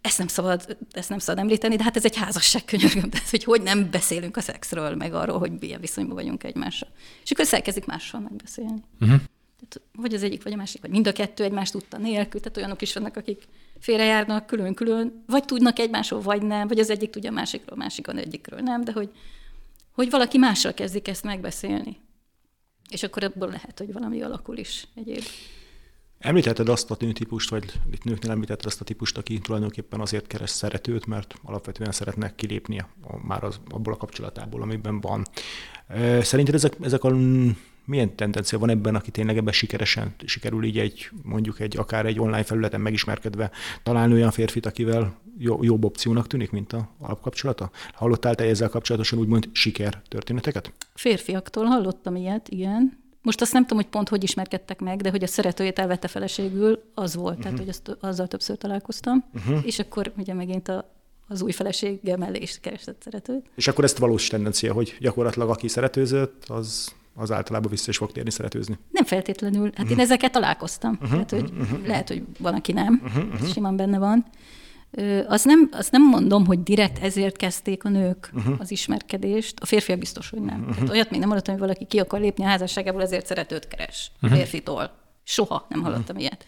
ezt 0.00 0.18
nem 0.18 0.26
szabad, 0.26 0.76
ezt 0.90 1.08
nem 1.08 1.18
szabad 1.18 1.42
említeni, 1.42 1.76
de 1.76 1.82
hát 1.82 1.96
ez 1.96 2.04
egy 2.04 2.16
házasság 2.16 2.64
könyörgöm, 2.64 3.10
tehát 3.10 3.30
hogy 3.30 3.44
hogy 3.44 3.62
nem 3.62 3.90
beszélünk 3.90 4.36
a 4.36 4.40
szexről, 4.40 4.94
meg 4.94 5.14
arról, 5.14 5.38
hogy 5.38 5.52
milyen 5.60 5.80
viszonyban 5.80 6.14
vagyunk 6.14 6.44
egymással. 6.44 6.88
És 7.24 7.30
akkor 7.30 7.46
elkezdik 7.50 7.86
mással 7.86 8.20
megbeszélni. 8.20 8.82
Uh-huh. 9.00 9.20
Tehát, 9.56 9.80
vagy 9.92 10.14
az 10.14 10.22
egyik, 10.22 10.42
vagy 10.42 10.52
a 10.52 10.56
másik, 10.56 10.80
vagy 10.80 10.90
mind 10.90 11.06
a 11.06 11.12
kettő 11.12 11.44
egymást 11.44 11.72
tudta 11.72 11.98
nélkül, 11.98 12.40
tehát 12.40 12.56
olyanok 12.56 12.82
is 12.82 12.92
vannak, 12.92 13.16
akik 13.16 13.44
félrejárnak 13.80 14.46
külön-külön, 14.46 15.24
vagy 15.26 15.44
tudnak 15.44 15.78
egymásról, 15.78 16.20
vagy 16.20 16.42
nem, 16.42 16.68
vagy 16.68 16.78
az 16.78 16.90
egyik 16.90 17.10
tudja 17.10 17.30
a 17.30 17.32
másikról, 17.32 17.72
a 17.72 17.82
másik 17.82 18.08
az 18.08 18.16
egyikről 18.16 18.60
nem, 18.60 18.84
de 18.84 18.92
hogy, 18.92 19.10
hogy 19.92 20.10
valaki 20.10 20.38
mással 20.38 20.74
kezdik 20.74 21.08
ezt 21.08 21.24
megbeszélni. 21.24 22.00
És 22.88 23.02
akkor 23.02 23.22
ebből 23.22 23.48
lehet, 23.48 23.78
hogy 23.78 23.92
valami 23.92 24.22
alakul 24.22 24.56
is 24.56 24.86
egyéb. 24.94 25.24
Említetted 26.18 26.68
azt 26.68 26.90
a 26.90 26.96
nőtípust, 26.98 27.50
vagy 27.50 27.64
itt 27.90 28.04
nőknél 28.04 28.30
említetted 28.30 28.66
azt 28.66 28.80
a 28.80 28.84
típust, 28.84 29.18
aki 29.18 29.38
tulajdonképpen 29.38 30.00
azért 30.00 30.26
keres 30.26 30.50
szeretőt, 30.50 31.06
mert 31.06 31.34
alapvetően 31.42 31.92
szeretnek 31.92 32.34
kilépni 32.34 32.78
a, 32.78 32.88
már 33.26 33.44
az, 33.44 33.60
abból 33.68 33.92
a 33.92 33.96
kapcsolatából, 33.96 34.62
amiben 34.62 35.00
van. 35.00 35.24
Szerinted 36.20 36.54
ezek, 36.54 36.76
ezek 36.80 37.04
a 37.04 37.16
milyen 37.84 38.16
tendencia 38.16 38.58
van 38.58 38.70
ebben, 38.70 38.94
aki 38.94 39.10
tényleg 39.10 39.36
ebben 39.36 39.52
sikeresen 39.52 40.14
sikerül 40.24 40.64
így 40.64 40.78
egy, 40.78 41.10
mondjuk 41.22 41.60
egy, 41.60 41.76
akár 41.76 42.06
egy 42.06 42.20
online 42.20 42.42
felületen 42.42 42.80
megismerkedve 42.80 43.50
találni 43.82 44.12
olyan 44.12 44.30
férfit, 44.30 44.66
akivel 44.66 45.18
jó, 45.38 45.62
jobb 45.62 45.84
opciónak 45.84 46.26
tűnik, 46.26 46.50
mint 46.50 46.72
a 46.72 46.88
alapkapcsolata? 46.98 47.70
Hallottál 47.92 48.34
te 48.34 48.44
ezzel 48.44 48.68
kapcsolatosan 48.68 49.18
úgymond 49.18 49.48
siker 49.52 50.02
történeteket? 50.08 50.72
Férfiaktól 50.94 51.64
hallottam 51.64 52.16
ilyet, 52.16 52.48
igen. 52.48 53.04
Most 53.26 53.40
azt 53.40 53.52
nem 53.52 53.62
tudom, 53.62 53.78
hogy 53.78 53.90
pont 53.90 54.08
hogy 54.08 54.22
ismerkedtek 54.22 54.80
meg, 54.80 55.00
de 55.00 55.10
hogy 55.10 55.22
a 55.22 55.26
szeretőjét 55.26 55.78
elvette 55.78 56.08
feleségül, 56.08 56.82
az 56.94 57.14
volt, 57.14 57.28
uh-huh. 57.28 57.42
tehát 57.42 57.58
hogy 57.58 57.68
azt, 57.68 57.96
azzal 58.00 58.26
többször 58.26 58.56
találkoztam, 58.56 59.24
uh-huh. 59.34 59.66
és 59.66 59.78
akkor 59.78 60.12
ugye 60.16 60.34
megint 60.34 60.68
a, 60.68 60.90
az 61.28 61.42
új 61.42 61.52
felesége 61.52 62.16
mellé 62.16 62.38
is 62.38 62.58
keresett 62.60 63.02
szeretőt. 63.02 63.46
És 63.54 63.68
akkor 63.68 63.84
ezt 63.84 63.98
valós 63.98 64.26
tendencia, 64.26 64.72
hogy 64.72 64.96
gyakorlatilag 65.00 65.50
aki 65.50 65.68
szeretőzött, 65.68 66.44
az 66.48 66.94
az 67.14 67.30
általában 67.30 67.70
vissza 67.70 67.90
is 67.90 67.96
fog 67.96 68.12
térni 68.12 68.30
szeretőzni. 68.30 68.78
Nem 68.90 69.04
feltétlenül. 69.04 69.64
Hát 69.64 69.72
uh-huh. 69.72 69.90
én 69.90 69.98
ezekkel 69.98 70.30
találkoztam. 70.30 70.98
Uh-huh. 71.02 71.18
Hát, 71.18 71.30
hogy 71.30 71.50
uh-huh. 71.58 71.86
lehet, 71.86 72.08
hogy 72.08 72.22
van, 72.38 72.54
aki 72.54 72.72
nem, 72.72 73.02
uh-huh. 73.04 73.48
simán 73.48 73.76
benne 73.76 73.98
van. 73.98 74.26
Azt 75.26 75.44
nem, 75.44 75.68
azt 75.72 75.90
nem 75.90 76.02
mondom, 76.02 76.46
hogy 76.46 76.62
direkt 76.62 77.02
ezért 77.02 77.36
kezdték 77.36 77.84
a 77.84 77.88
nők 77.88 78.30
uh-huh. 78.34 78.54
az 78.58 78.70
ismerkedést. 78.70 79.60
A 79.60 79.66
férfiak 79.66 79.98
biztos, 79.98 80.30
hogy 80.30 80.40
nem. 80.40 80.60
Uh-huh. 80.60 80.74
Tehát 80.74 80.90
olyat 80.90 81.10
még 81.10 81.20
nem 81.20 81.28
hallottam, 81.28 81.54
hogy 81.54 81.62
valaki 81.62 81.84
ki 81.84 81.98
akar 81.98 82.20
lépni 82.20 82.44
a 82.44 82.46
házasságából, 82.46 83.02
ezért 83.02 83.26
szeretőt 83.26 83.68
keres 83.68 84.10
uh-huh. 84.14 84.32
a 84.32 84.34
férfitól. 84.36 84.98
Soha 85.22 85.66
nem 85.68 85.82
hallottam 85.82 86.16
uh-huh. 86.16 86.20
ilyet. 86.20 86.46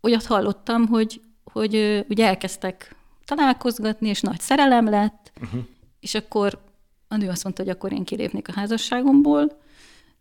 Olyat 0.00 0.26
hallottam, 0.26 0.86
hogy, 0.86 1.20
hogy 1.44 2.04
ugye 2.08 2.26
elkezdtek 2.26 2.96
találkozgatni, 3.24 4.08
és 4.08 4.20
nagy 4.20 4.40
szerelem 4.40 4.88
lett, 4.88 5.32
uh-huh. 5.42 5.60
és 6.00 6.14
akkor 6.14 6.62
a 7.08 7.16
nő 7.16 7.28
azt 7.28 7.44
mondta, 7.44 7.62
hogy 7.62 7.72
akkor 7.72 7.92
én 7.92 8.04
kilépnék 8.04 8.48
a 8.48 8.52
házasságomból. 8.52 9.60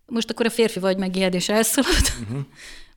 Most 0.06 0.30
akkor 0.30 0.46
a 0.46 0.50
férfi 0.50 0.80
vagy 0.80 0.98
megijed 0.98 1.34
és 1.34 1.50
elszaladt. 1.50 2.14
Uh-huh. 2.22 2.46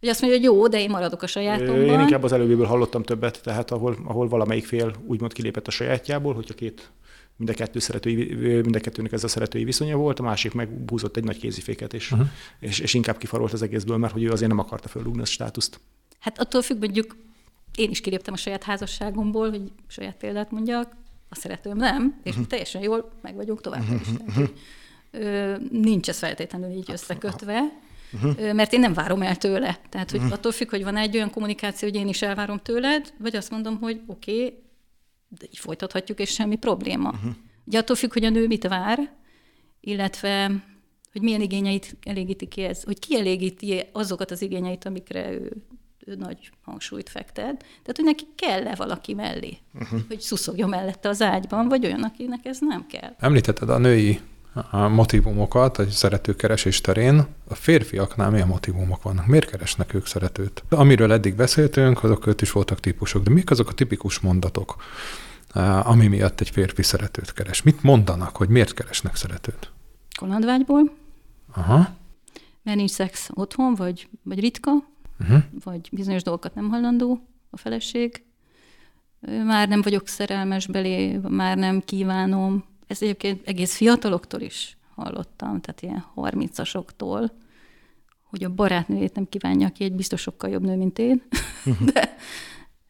Hogy 0.01 0.09
azt 0.09 0.21
mondja, 0.21 0.39
hogy 0.39 0.49
jó, 0.49 0.69
de 0.69 0.81
én 0.81 0.91
maradok 0.91 1.23
a 1.23 1.27
sajátomban. 1.27 1.85
Én 1.85 2.01
inkább 2.01 2.23
az 2.23 2.33
előbből 2.33 2.67
hallottam 2.67 3.03
többet, 3.03 3.43
tehát 3.43 3.71
ahol, 3.71 3.97
ahol 4.05 4.29
valamelyik 4.29 4.67
fél 4.67 4.95
úgymond 5.07 5.33
kilépett 5.33 5.67
a 5.67 5.71
sajátjából, 5.71 6.35
hogyha 6.35 6.55
két 6.55 6.91
mind 7.37 7.53
a, 7.53 7.55
kettő 7.55 7.79
szeretői, 7.79 8.35
mind 8.35 8.75
a 8.75 8.81
kettőnek 8.81 9.13
ez 9.13 9.25
a 9.25 9.29
szeretői 9.29 9.65
viszonya 9.65 9.97
volt, 9.97 10.19
a 10.19 10.23
másik 10.23 10.53
meg 10.53 10.69
búzott 10.69 11.17
egy 11.17 11.25
nagy 11.25 11.39
kéziféket, 11.39 11.95
és, 11.95 12.13
uh-huh. 12.13 12.29
és, 12.59 12.79
és 12.79 12.95
inkább 12.95 13.19
kifarolt 13.19 13.53
az 13.53 13.63
egészből, 13.63 13.97
mert 13.97 14.13
hogy 14.13 14.23
ő 14.23 14.31
azért 14.31 14.51
nem 14.51 14.59
akarta 14.59 14.89
fölrúgni 14.89 15.21
a 15.21 15.25
státuszt. 15.25 15.81
Hát 16.19 16.39
attól 16.39 16.63
függ, 16.63 16.79
mondjuk 16.79 17.17
én 17.75 17.91
is 17.91 18.01
kiléptem 18.01 18.35
a 18.35 18.37
saját 18.37 18.63
házasságomból, 18.63 19.51
hogy 19.51 19.63
saját 19.87 20.17
példát 20.17 20.51
mondjak, 20.51 20.97
a 21.29 21.35
szeretőm 21.35 21.77
nem, 21.77 22.21
és 22.23 22.31
uh-huh. 22.31 22.47
teljesen 22.47 22.83
jól 22.83 23.11
meg 23.23 23.35
vagyunk 23.35 23.61
tovább 23.61 23.85
is. 24.01 24.09
Uh-huh. 24.27 24.49
ö, 25.11 25.57
nincs 25.71 26.09
ez 26.09 26.19
feltétlenül 26.19 26.71
így 26.71 26.91
összekötve, 26.93 27.61
uh-huh. 28.13 28.53
mert 28.53 28.73
én 28.73 28.81
nem 28.81 28.93
várom 28.93 29.23
el 29.23 29.37
tőle. 29.37 29.79
Tehát, 29.89 30.11
hogy 30.11 30.21
uh-huh. 30.21 30.35
attól 30.35 30.53
függ, 30.53 30.71
hogy 30.71 30.85
van 30.85 30.97
egy 30.97 31.17
olyan 31.17 31.31
kommunikáció, 31.31 31.89
hogy 31.89 31.99
én 31.99 32.09
is 32.09 32.23
elvárom 32.23 32.59
tőled, 32.59 33.13
vagy 33.19 33.37
azt 33.37 33.51
mondom, 33.51 33.79
hogy 33.79 34.01
oké, 34.07 34.33
okay, 34.33 34.63
de 35.29 35.47
így 35.51 35.59
folytathatjuk, 35.59 36.19
és 36.19 36.31
semmi 36.31 36.57
probléma. 36.57 37.09
Uh-huh. 37.09 37.31
Ugye 37.65 37.79
attól 37.79 37.97
függ, 37.97 38.13
hogy 38.13 38.25
a 38.25 38.31
nő 38.31 38.47
mit 38.47 38.69
vár, 38.69 39.13
illetve 39.81 40.51
hogy 41.13 41.23
milyen 41.23 41.41
igényeit 41.41 41.97
elégíti 42.03 42.47
ki 42.47 42.63
ez, 42.63 42.83
hogy 42.83 42.99
kielégíti 42.99 43.83
azokat 43.93 44.31
az 44.31 44.43
igényeit, 44.43 44.85
amikre 44.85 45.31
ő 46.07 46.15
nagy 46.15 46.51
hangsúlyt 46.63 47.09
fektet. 47.09 47.59
Tehát, 47.59 47.97
hogy 47.97 48.05
neki 48.05 48.25
kell-e 48.35 48.75
valaki 48.75 49.15
mellé, 49.15 49.57
uh-huh. 49.75 50.01
hogy 50.09 50.21
szuszogja 50.21 50.67
mellette 50.67 51.09
az 51.09 51.23
ágyban, 51.23 51.69
vagy 51.69 51.87
olyan, 51.87 52.03
akinek 52.03 52.45
ez 52.45 52.59
nem 52.61 52.87
kell. 52.87 53.15
Említetted 53.19 53.69
a 53.71 53.79
női 53.79 54.21
a 54.71 54.89
motivumokat 54.89 55.79
a 55.79 55.91
szeretőkeresés 55.91 56.81
terén. 56.81 57.27
A 57.49 57.55
férfiaknál 57.55 58.31
milyen 58.31 58.47
motivumok 58.47 59.03
vannak? 59.03 59.27
Miért 59.27 59.51
keresnek 59.51 59.95
ők 59.95 60.07
szeretőt? 60.07 60.65
Amiről 60.69 61.13
eddig 61.13 61.35
beszéltünk, 61.35 62.05
azok 62.05 62.27
őt 62.27 62.43
is 62.43 62.53
voltak 62.53 62.81
típusok, 62.81 63.23
de 63.23 63.31
mik 63.31 63.51
azok 63.51 63.69
a 63.69 63.73
tipikus 63.73 64.19
mondatok, 64.19 64.77
ami 65.83 66.07
miatt 66.07 66.41
egy 66.41 66.51
férfi 66.51 66.83
szeretőt 66.83 67.33
keres? 67.33 67.63
Mit 67.63 67.83
mondanak, 67.83 68.37
hogy 68.37 68.49
miért 68.49 68.75
keresnek 68.75 69.17
szeretőt? 69.17 69.71
Kalandvágyból. 70.19 70.97
Aha. 71.55 71.97
Mert 72.63 72.77
nincs 72.77 72.91
szex 72.91 73.29
otthon, 73.35 73.75
vagy, 73.75 74.09
vagy 74.23 74.41
ritka, 74.41 74.73
uh-huh. 75.21 75.43
vagy 75.65 75.89
bizonyos 75.93 76.23
dolgokat 76.23 76.55
nem 76.55 76.69
hallandó 76.69 77.27
a 77.51 77.57
feleség. 77.57 78.25
Már 79.45 79.69
nem 79.69 79.83
vagyok 79.83 80.09
szerelmes 80.09 80.67
belé, 80.67 81.21
már 81.29 81.57
nem 81.57 81.81
kívánom. 81.81 82.65
Ez 82.91 83.03
egyébként 83.03 83.49
egész 83.49 83.77
fiataloktól 83.77 84.41
is 84.41 84.77
hallottam, 84.95 85.61
tehát 85.61 85.83
ilyen 85.83 86.05
30-asoktól, 86.17 87.31
hogy 88.23 88.45
a 88.45 88.55
barátnőjét 88.55 89.15
nem 89.15 89.29
kívánja, 89.29 89.67
aki 89.67 89.85
egy 89.85 89.93
biztos 89.93 90.21
sokkal 90.21 90.51
jobb 90.51 90.63
nő, 90.63 90.77
mint 90.77 90.99
én, 90.99 91.23
uh-huh. 91.65 91.89
de, 91.93 92.17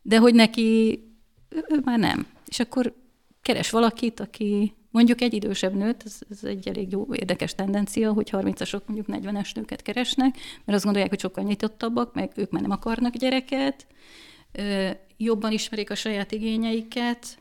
de 0.03 0.19
hogy 0.19 0.35
neki 0.35 1.01
ő, 1.49 1.65
ő 1.69 1.81
már 1.85 1.99
nem. 1.99 2.27
És 2.47 2.61
akkor 2.61 2.95
keres 3.43 3.71
valakit, 3.71 4.21
aki, 4.21 4.75
mondjuk 4.91 5.21
egy 5.21 5.35
idősebb 5.35 5.75
nőt, 5.75 6.03
ez, 6.05 6.19
ez 6.31 6.45
egy 6.45 6.69
elég 6.69 6.91
jó, 6.91 7.15
érdekes 7.15 7.55
tendencia, 7.55 8.13
hogy 8.13 8.29
30-asok 8.33 8.85
mondjuk 8.87 9.07
40-es 9.23 9.55
nőket 9.55 9.83
keresnek, 9.83 10.35
mert 10.65 10.77
azt 10.77 10.85
gondolják, 10.85 11.11
hogy 11.11 11.21
sokkal 11.21 11.45
nyitottabbak, 11.45 12.15
meg 12.15 12.33
ők 12.37 12.51
már 12.51 12.63
nem 12.63 12.71
akarnak 12.71 13.17
gyereket, 13.17 13.87
jobban 15.17 15.53
ismerik 15.53 15.91
a 15.91 15.95
saját 15.95 16.33
igényeiket, 16.33 17.40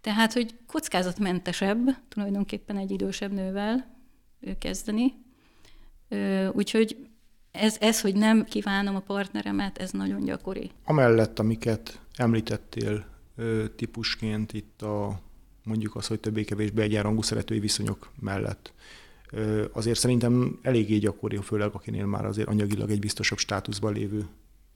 tehát, 0.00 0.32
hogy 0.32 0.54
kockázatmentesebb 0.66 1.78
tulajdonképpen 2.08 2.76
egy 2.76 2.90
idősebb 2.90 3.32
nővel 3.32 3.98
kezdeni. 4.58 5.14
Úgyhogy 6.52 6.96
ez, 7.50 7.76
ez, 7.80 8.00
hogy 8.00 8.14
nem 8.14 8.44
kívánom 8.44 8.94
a 8.94 9.00
partneremet, 9.00 9.78
ez 9.78 9.90
nagyon 9.90 10.24
gyakori. 10.24 10.70
Amellett, 10.84 11.38
amiket 11.38 12.00
említettél 12.16 13.04
típusként 13.76 14.52
itt 14.52 14.82
a 14.82 15.20
mondjuk 15.64 15.96
az, 15.96 16.06
hogy 16.06 16.20
többé-kevésbé 16.20 16.82
egyenrangú 16.82 17.22
szeretői 17.22 17.58
viszonyok 17.58 18.10
mellett, 18.20 18.72
azért 19.72 19.98
szerintem 19.98 20.58
eléggé 20.62 20.98
gyakori, 20.98 21.36
főleg 21.36 21.70
akinél 21.72 22.06
már 22.06 22.24
azért 22.24 22.48
anyagilag 22.48 22.90
egy 22.90 22.98
biztosabb 22.98 23.38
státuszban 23.38 23.92
lévő 23.92 24.28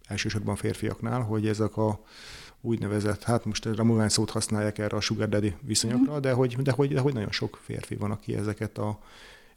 elsősorban 0.07 0.57
férfiaknál, 0.57 1.21
hogy 1.21 1.47
ezek 1.47 1.77
a 1.77 2.05
úgynevezett, 2.65 3.23
hát 3.23 3.45
most 3.45 3.67
a 3.67 3.85
mugány 3.85 4.09
szót 4.09 4.31
használják 4.31 4.79
erre 4.79 4.97
a 4.97 5.01
sugar 5.01 5.29
daddy 5.29 5.55
viszonyokra, 5.61 6.17
mm. 6.17 6.21
de, 6.21 6.33
hogy, 6.33 6.57
de, 6.57 6.73
hogy, 6.73 6.93
de 6.93 7.01
hogy 7.01 7.15
nagyon 7.15 7.31
sok 7.31 7.61
férfi 7.63 7.95
van, 7.95 8.11
aki 8.11 8.35
ezeket 8.35 8.79
a 8.79 8.99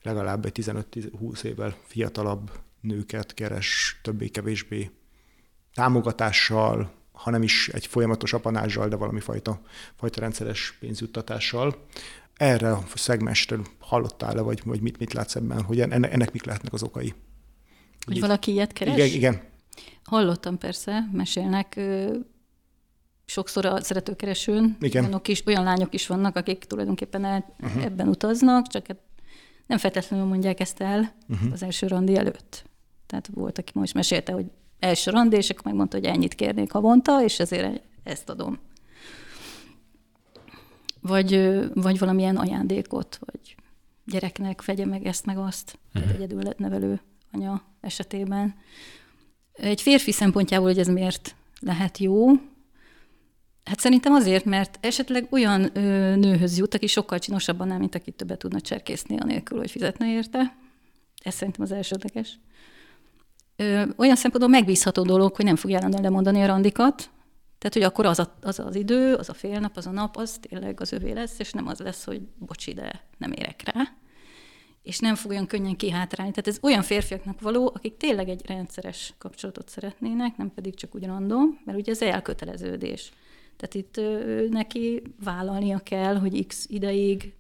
legalább 0.02 0.46
egy 0.46 0.60
15-20 0.62 1.43
évvel 1.43 1.76
fiatalabb 1.84 2.52
nőket 2.82 3.34
keres 3.34 4.00
többé-kevésbé 4.04 4.91
támogatással, 5.74 6.91
ha 7.12 7.30
nem 7.30 7.43
is 7.43 7.70
egy 7.70 7.86
folyamatos 7.86 8.34
apanással, 8.34 8.88
de 8.88 8.96
valami 8.96 9.20
fajta, 9.20 9.62
fajta 9.96 10.20
rendszeres 10.20 10.78
pénzjuttatással. 10.80 11.86
Erre 12.34 12.72
a 12.72 12.84
szegmesről 12.96 13.65
hallottál-e, 13.80 14.41
vagy, 14.41 14.62
vagy 14.65 14.82
mit, 14.82 15.00
mit 15.00 15.13
látsz 15.13 15.36
ebben, 15.36 15.62
hogy 15.62 15.80
ennek, 15.80 16.13
ennek 16.13 16.32
mik 16.32 16.46
lehetnek 16.46 16.74
az 16.74 16.84
okai? 16.84 17.13
Hogy 18.06 18.20
valaki 18.20 18.52
ilyet 18.52 18.74
keres? 18.74 18.96
Igen, 18.96 19.08
igen. 19.08 19.41
Hallottam 20.04 20.58
persze, 20.58 21.10
mesélnek 21.12 21.80
sokszor 23.30 23.66
a 23.66 23.82
szeretőkeresőn 23.82 24.78
Igen. 24.80 25.04
Olyanok 25.04 25.28
is, 25.28 25.46
olyan 25.46 25.63
lányok 25.63 25.94
is 25.94 26.08
vannak, 26.08 26.36
akik 26.36 26.63
tulajdonképpen 26.63 27.26
el, 27.26 27.54
uh-huh. 27.60 27.84
ebben 27.84 28.08
utaznak, 28.08 28.68
csak 28.68 28.88
hát 28.88 28.98
nem 29.66 29.78
feltétlenül 29.78 30.26
mondják 30.26 30.60
ezt 30.60 30.82
el 30.82 31.13
uh-huh. 31.30 31.52
az 31.52 31.63
első 31.63 31.88
randi 31.88 32.16
előtt. 32.16 32.63
Tehát 33.06 33.30
volt, 33.34 33.58
aki 33.58 33.72
most 33.76 33.94
mesélte, 33.94 34.32
hogy 34.32 34.46
első 34.80 35.12
randi, 35.12 35.36
és 35.36 35.50
akkor 35.50 35.66
megmondta, 35.66 35.98
hogy 35.98 36.06
ennyit 36.06 36.36
kérnék 36.36 36.72
havonta, 36.72 37.24
és 37.24 37.40
ezért 37.40 37.82
ezt 38.04 38.30
adom. 38.30 38.60
Vagy, 41.02 41.60
vagy 41.74 42.00
valamilyen 42.00 42.38
ajándékot, 42.38 43.20
vagy 43.26 43.56
gyereknek 44.06 44.66
vegye 44.66 44.86
meg 44.86 45.06
ezt, 45.06 45.26
meg 45.26 45.38
azt, 45.38 45.80
uh-huh. 45.94 46.13
egyedül 46.13 46.42
nevelő 46.58 47.02
anya 47.32 47.62
esetében. 47.82 48.56
Egy 49.54 49.82
férfi 49.82 50.12
szempontjából, 50.12 50.68
hogy 50.68 50.80
ez 50.80 50.88
miért 50.88 51.36
lehet 51.60 51.98
jó, 51.98 52.28
Hát 53.67 53.80
szerintem 53.80 54.13
azért, 54.13 54.45
mert 54.45 54.77
esetleg 54.82 55.27
olyan 55.30 55.77
ö, 55.77 56.15
nőhöz 56.15 56.58
jut, 56.58 56.73
aki 56.73 56.88
sokkal 56.88 57.19
csinosabban 57.19 57.67
nem, 57.67 57.80
mint 57.80 57.95
aki 57.95 58.12
többet 58.12 58.38
tudna 58.38 58.62
cserkészni, 58.62 59.19
anélkül, 59.19 59.58
hogy 59.58 59.71
fizetne 59.71 60.12
érte. 60.12 60.56
Ez 61.23 61.34
szerintem 61.34 61.63
az 61.63 61.71
elsődleges. 61.71 62.39
Ö, 63.56 63.84
olyan 63.95 64.15
szempontból 64.15 64.56
megbízható 64.56 65.03
dolog, 65.03 65.36
hogy 65.36 65.45
nem 65.45 65.56
fog 65.56 65.71
állandóan 65.71 66.03
lemondani 66.03 66.41
a 66.41 66.45
randikat, 66.45 67.10
tehát, 67.58 67.73
hogy 67.73 67.84
akkor 67.84 68.06
az, 68.06 68.19
a, 68.19 68.38
az 68.41 68.60
az 68.60 68.75
idő, 68.75 69.13
az 69.13 69.30
a 69.30 69.34
fél 69.34 69.60
nap, 69.60 69.77
az 69.77 69.88
a 69.88 69.91
nap, 69.91 70.17
az 70.17 70.38
tényleg 70.41 70.82
az 70.82 70.91
övé 70.91 71.12
lesz, 71.12 71.39
és 71.39 71.51
nem 71.51 71.67
az 71.67 71.80
lesz, 71.80 72.03
hogy 72.03 72.21
bocsi, 72.21 72.73
de 72.73 73.01
nem 73.17 73.32
érek 73.32 73.71
rá. 73.71 73.82
És 74.82 74.99
nem 74.99 75.15
fog 75.15 75.32
olyan 75.32 75.47
könnyen 75.47 75.75
kihátrálni. 75.75 76.32
Tehát 76.32 76.47
ez 76.47 76.58
olyan 76.62 76.84
férfiaknak 76.84 77.41
való, 77.41 77.71
akik 77.75 77.97
tényleg 77.97 78.30
egy 78.30 78.45
rendszeres 78.45 79.13
kapcsolatot 79.17 79.69
szeretnének, 79.69 80.38
nem 80.38 80.53
pedig 80.53 80.75
csak 80.75 80.95
úgy 80.95 81.06
random, 81.06 81.62
mert 81.65 81.77
ugye 81.77 81.91
ez 81.91 82.01
elköteleződés. 82.01 83.12
Tehát 83.58 83.74
itt 83.74 84.00
neki 84.52 85.02
vállalnia 85.24 85.80
kell, 85.80 86.15
hogy 86.15 86.46
x 86.48 86.65
ideig 86.70 87.34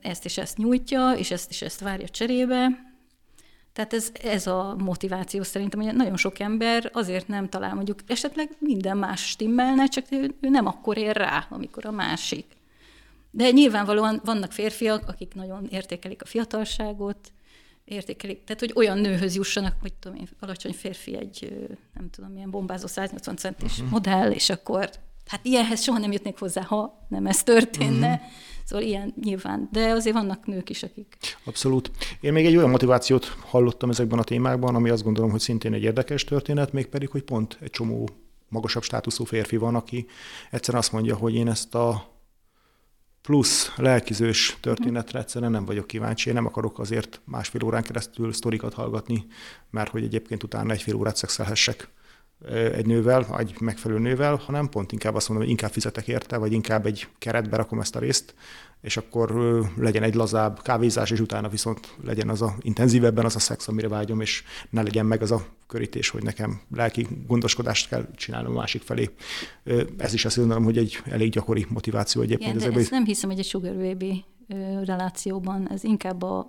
ezt 0.00 0.24
és 0.24 0.38
ezt 0.38 0.56
nyújtja, 0.56 1.12
és 1.12 1.30
ezt 1.30 1.50
és 1.50 1.62
ezt 1.62 1.80
várja 1.80 2.08
cserébe. 2.08 2.90
Tehát 3.72 3.92
ez, 3.92 4.12
ez 4.22 4.46
a 4.46 4.76
motiváció 4.78 5.42
szerintem, 5.42 5.80
hogy 5.80 5.94
nagyon 5.94 6.16
sok 6.16 6.38
ember 6.38 6.90
azért 6.92 7.28
nem 7.28 7.48
talál 7.48 7.74
mondjuk, 7.74 7.98
esetleg 8.06 8.50
minden 8.58 8.96
más 8.96 9.28
stimmelne, 9.28 9.86
csak 9.86 10.04
ő, 10.10 10.34
ő 10.40 10.48
nem 10.48 10.66
akkor 10.66 10.98
ér 10.98 11.16
rá, 11.16 11.46
amikor 11.50 11.86
a 11.86 11.90
másik. 11.90 12.46
De 13.30 13.50
nyilvánvalóan 13.50 14.20
vannak 14.24 14.52
férfiak, 14.52 15.08
akik 15.08 15.34
nagyon 15.34 15.66
értékelik 15.70 16.22
a 16.22 16.26
fiatalságot, 16.26 17.32
értékelik. 17.92 18.44
Tehát, 18.44 18.60
hogy 18.60 18.72
olyan 18.74 18.98
nőhöz 18.98 19.34
jussanak, 19.34 19.76
hogy 19.80 19.92
tudom 19.92 20.18
én, 20.18 20.28
alacsony 20.40 20.72
férfi 20.72 21.16
egy, 21.16 21.68
nem 21.94 22.10
tudom, 22.10 22.30
milyen 22.30 22.50
bombázó 22.50 22.86
180 22.86 23.36
centis 23.36 23.72
uh-huh. 23.72 23.90
modell, 23.90 24.30
és 24.30 24.50
akkor 24.50 24.90
hát 25.26 25.40
ilyenhez 25.42 25.82
soha 25.82 25.98
nem 25.98 26.12
jutnék 26.12 26.38
hozzá, 26.38 26.62
ha 26.62 27.06
nem 27.08 27.26
ez 27.26 27.42
történne. 27.42 28.12
Uh-huh. 28.12 28.30
Szóval 28.64 28.86
ilyen 28.86 29.14
nyilván, 29.22 29.68
de 29.72 29.90
azért 29.90 30.16
vannak 30.16 30.46
nők 30.46 30.70
is, 30.70 30.82
akik... 30.82 31.16
Abszolút. 31.44 31.90
Én 32.20 32.32
még 32.32 32.46
egy 32.46 32.56
olyan 32.56 32.70
motivációt 32.70 33.24
hallottam 33.24 33.90
ezekben 33.90 34.18
a 34.18 34.24
témákban, 34.24 34.74
ami 34.74 34.90
azt 34.90 35.02
gondolom, 35.02 35.30
hogy 35.30 35.40
szintén 35.40 35.72
egy 35.72 35.82
érdekes 35.82 36.24
történet, 36.24 36.72
mégpedig, 36.72 37.08
hogy 37.08 37.22
pont 37.22 37.58
egy 37.60 37.70
csomó 37.70 38.08
magasabb 38.48 38.82
státuszú 38.82 39.24
férfi 39.24 39.56
van, 39.56 39.74
aki 39.74 40.06
egyszerűen 40.50 40.82
azt 40.82 40.92
mondja, 40.92 41.16
hogy 41.16 41.34
én 41.34 41.48
ezt 41.48 41.74
a 41.74 42.11
plusz 43.22 43.72
lelkizős 43.76 44.56
történetre 44.60 45.18
egyszerűen 45.18 45.50
nem 45.50 45.64
vagyok 45.64 45.86
kíváncsi. 45.86 46.28
Én 46.28 46.34
nem 46.34 46.46
akarok 46.46 46.78
azért 46.78 47.20
másfél 47.24 47.64
órán 47.64 47.82
keresztül 47.82 48.32
sztorikat 48.32 48.74
hallgatni, 48.74 49.26
mert 49.70 49.90
hogy 49.90 50.04
egyébként 50.04 50.42
utána 50.42 50.72
egy 50.72 50.82
fél 50.82 50.94
órát 50.94 51.16
szexelhessek 51.16 51.88
egy 52.50 52.86
nővel, 52.86 53.26
egy 53.38 53.60
megfelelő 53.60 54.00
nővel, 54.00 54.34
hanem 54.36 54.68
pont 54.68 54.92
inkább 54.92 55.14
azt 55.14 55.28
mondom, 55.28 55.46
hogy 55.46 55.56
inkább 55.56 55.72
fizetek 55.72 56.08
érte, 56.08 56.36
vagy 56.36 56.52
inkább 56.52 56.86
egy 56.86 57.08
keretbe 57.18 57.56
rakom 57.56 57.80
ezt 57.80 57.96
a 57.96 57.98
részt, 57.98 58.34
és 58.82 58.96
akkor 58.96 59.30
legyen 59.76 60.02
egy 60.02 60.14
lazább 60.14 60.62
kávézás, 60.62 61.10
és 61.10 61.20
utána 61.20 61.48
viszont 61.48 61.96
legyen 62.04 62.28
az 62.28 62.42
a 62.42 62.54
intenzívebben 62.60 63.24
az 63.24 63.36
a 63.36 63.38
szex, 63.38 63.68
amire 63.68 63.88
vágyom, 63.88 64.20
és 64.20 64.42
ne 64.70 64.82
legyen 64.82 65.06
meg 65.06 65.22
az 65.22 65.30
a 65.30 65.46
körítés, 65.66 66.08
hogy 66.08 66.22
nekem 66.22 66.60
lelki 66.74 67.06
gondoskodást 67.26 67.88
kell 67.88 68.08
csinálnom 68.14 68.52
a 68.52 68.58
másik 68.58 68.82
felé. 68.82 69.10
Ez 69.98 70.14
is 70.14 70.24
azt 70.24 70.36
gondolom, 70.36 70.64
hogy 70.64 70.78
egy 70.78 71.02
elég 71.04 71.30
gyakori 71.30 71.66
motiváció 71.68 72.22
egyébként. 72.22 72.48
Igen, 72.48 72.58
de 72.58 72.64
ezekben. 72.64 72.82
ezt 72.82 72.90
nem 72.90 73.04
hiszem, 73.04 73.30
hogy 73.30 73.38
egy 73.38 73.44
sugar 73.44 73.74
baby 73.74 74.24
relációban, 74.84 75.70
ez 75.70 75.84
inkább 75.84 76.22
a 76.22 76.46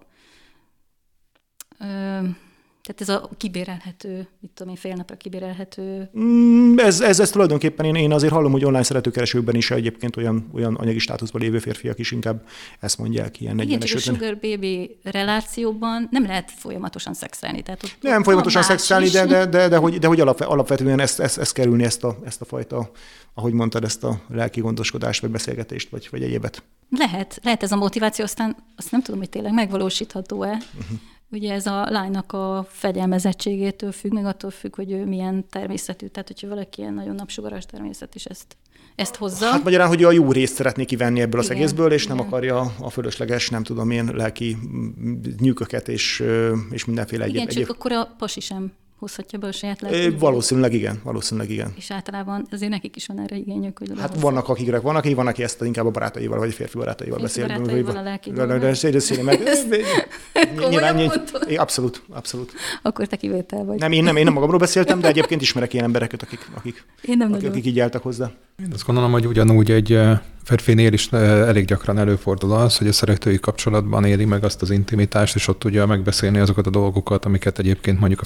tehát 2.84 3.02
ez 3.02 3.10
a 3.10 3.30
kibérelhető, 3.38 4.28
mit 4.40 4.52
tudom 4.54 4.74
én, 4.74 4.80
fél 4.80 4.94
napra 4.94 5.16
kibérelhető. 5.16 6.10
Mm, 6.20 6.78
ez, 6.78 7.02
ez, 7.02 7.20
ez 7.20 7.30
tulajdonképpen 7.30 7.86
én, 7.86 7.96
én 7.96 8.12
azért 8.12 8.34
hallom, 8.34 8.52
hogy 8.52 8.66
online 8.66 8.84
szeretőkeresőkben 8.84 9.56
is 9.56 9.72
egyébként 9.72 10.18
olyan, 10.18 10.50
olyan 10.54 10.76
anyagi 10.76 11.00
státuszban 11.00 11.42
lévő 11.42 11.60
férfiak 11.60 12.00
is 12.00 12.12
inkább 12.12 12.48
ezt 12.80 12.98
mondják 12.98 13.42
ilyen 13.42 13.60
Igen, 13.60 13.80
csak 13.80 13.98
a 13.98 14.02
sugar 14.02 14.38
baby 14.42 14.98
relációban 15.04 16.08
nem 16.12 16.26
lehet 16.26 16.52
folyamatosan 16.52 17.14
szexelni. 17.14 17.62
Tehát 17.62 17.84
ott 17.84 17.98
nem 18.02 18.24
folyamatosan 18.24 18.64
szexelni, 18.64 19.10
de, 19.10 19.26
de, 19.26 19.46
de, 19.46 19.68
de, 19.68 19.78
hogy, 19.78 20.00
de 20.00 20.08
hogy 20.08 20.20
alap, 20.20 20.40
alapvetően 20.42 21.00
ezt, 21.00 21.20
ezt, 21.20 21.38
ezt 21.38 21.54
kerülni, 21.54 21.84
ezt 21.84 22.04
a, 22.04 22.18
ezt 22.26 22.42
a 22.42 22.46
fajta, 22.46 22.92
ahogy 23.34 23.54
mondtad, 23.54 23.84
ezt 23.84 24.04
a 24.04 24.22
lelki 24.30 24.60
gondoskodást, 24.60 25.22
vagy 25.22 25.32
beszélgetést, 25.32 25.90
vagy, 25.90 26.08
vagy 26.12 26.24
egyébet. 26.24 26.64
Lehet, 26.90 27.40
lehet 27.44 27.64
ez 27.64 27.72
a 27.72 27.76
motiváció, 27.76 28.26
aztán 28.26 28.56
azt 28.76 28.92
nem 28.92 29.02
tudom, 29.02 29.20
hogy 29.20 29.30
tényleg 29.30 29.54
megvalósítható-e. 29.54 30.62
Uh-huh. 30.78 31.00
Ugye 31.34 31.54
ez 31.54 31.66
a 31.66 31.90
lánynak 31.90 32.32
a 32.32 32.66
fegyelmezettségétől 32.70 33.92
függ, 33.92 34.12
meg 34.12 34.26
attól 34.26 34.52
függ, 34.52 34.76
hogy 34.76 34.92
ő 34.92 35.06
milyen 35.06 35.46
természetű. 35.50 36.08
Tehát, 36.08 36.28
hogyha 36.28 36.48
valaki 36.48 36.82
ilyen 36.82 36.94
nagyon 36.94 37.16
napsugaras 37.16 37.66
természet 37.66 38.16
is 38.16 38.26
ezt, 38.26 38.58
ezt 38.96 39.16
hozza. 39.16 39.46
Hát 39.46 39.64
magyarán, 39.64 39.88
hogy 39.88 40.04
a 40.04 40.12
jó 40.12 40.32
részt 40.32 40.54
szeretné 40.54 40.86
kivenni 40.86 41.22
ebből 41.22 41.40
az 41.40 41.50
egészből, 41.50 41.92
és 41.92 42.04
igen. 42.04 42.16
nem 42.16 42.26
akarja 42.26 42.74
a 42.80 42.90
fölösleges, 42.90 43.50
nem 43.50 43.64
tudom 43.64 43.92
én, 43.92 44.10
lelki 44.14 44.58
nyűköket 45.40 45.88
és, 45.88 46.24
és 46.72 46.86
mindenféle 46.86 47.28
igen, 47.28 47.42
egyéb. 47.42 47.52
Igen, 47.52 47.66
csak 47.66 47.76
akkor 47.76 47.92
a 47.92 48.16
pasi 48.18 48.40
sem 48.40 48.72
hozhatja 49.04 49.40
be 49.40 49.48
a 49.48 49.52
saját 49.52 49.82
lelkét. 49.82 50.20
Valószínűleg 50.20 50.74
igen, 50.74 51.00
valószínűleg 51.04 51.50
igen. 51.50 51.74
És 51.76 51.92
általában 51.92 52.48
azért 52.52 52.72
nekik 52.72 52.96
is 52.96 53.08
van 53.08 53.20
erre 53.20 53.36
igényük, 53.36 53.78
hogy 53.78 53.92
Hát 54.00 54.20
vannak 54.20 54.50
akiknek 54.50 54.82
van, 54.82 54.96
aki 54.96 55.14
van, 55.14 55.28
aki 55.28 55.44
ezt 55.44 55.62
inkább 55.62 55.86
a 55.86 55.92
barátaival, 55.92 56.40
vagy 56.40 56.50
a 56.50 56.52
férfi 56.52 56.78
barátaival 56.78 57.20
beszél. 57.20 57.48
Barátaival 57.48 57.98
a 57.98 58.02
lelki 58.02 58.32
de, 58.32 58.46
de, 58.46 58.72
abszolút, 61.58 62.02
abszolút. 62.10 62.52
Akkor 62.82 63.08
te 63.08 63.16
kivétel 63.16 63.64
vagy. 63.64 63.80
Nem, 63.80 63.92
én 63.92 64.04
nem, 64.04 64.16
én 64.16 64.24
nem 64.24 64.34
magamról 64.34 64.60
beszéltem, 64.60 65.00
de 65.00 65.08
egyébként 65.08 65.42
ismerek 65.42 65.74
ilyen 65.74 65.86
embereket, 65.86 66.22
akik, 66.22 66.48
akik, 66.54 66.86
én 67.02 67.18
nem 67.18 67.34
akik, 67.34 67.48
akik 67.48 67.66
így 67.66 67.80
álltak 67.80 68.04
hozzá. 68.04 68.32
Én 68.60 68.70
azt 68.74 68.86
gondolom, 68.86 69.12
hogy 69.12 69.28
ugyanúgy 69.28 69.72
egy 69.72 70.00
férfinél 70.44 70.94
is 70.94 71.12
elég 71.12 71.66
gyakran 71.66 71.98
előfordul 71.98 72.52
az, 72.52 72.78
hogy 72.78 72.88
a 72.88 72.92
szeretői 72.92 73.40
kapcsolatban 73.40 74.06
éli 74.06 74.26
meg 74.26 74.44
azt 74.44 74.62
az 74.62 74.70
intimitást, 74.70 75.36
és 75.36 75.48
ott 75.48 75.60
tudja 75.60 75.86
megbeszélni 75.86 76.40
azokat 76.40 76.68
a 76.68 76.70
dolgokat, 76.70 77.26
amiket 77.26 77.60
egyébként 77.60 78.00
mondjuk 78.00 78.22
a 78.22 78.26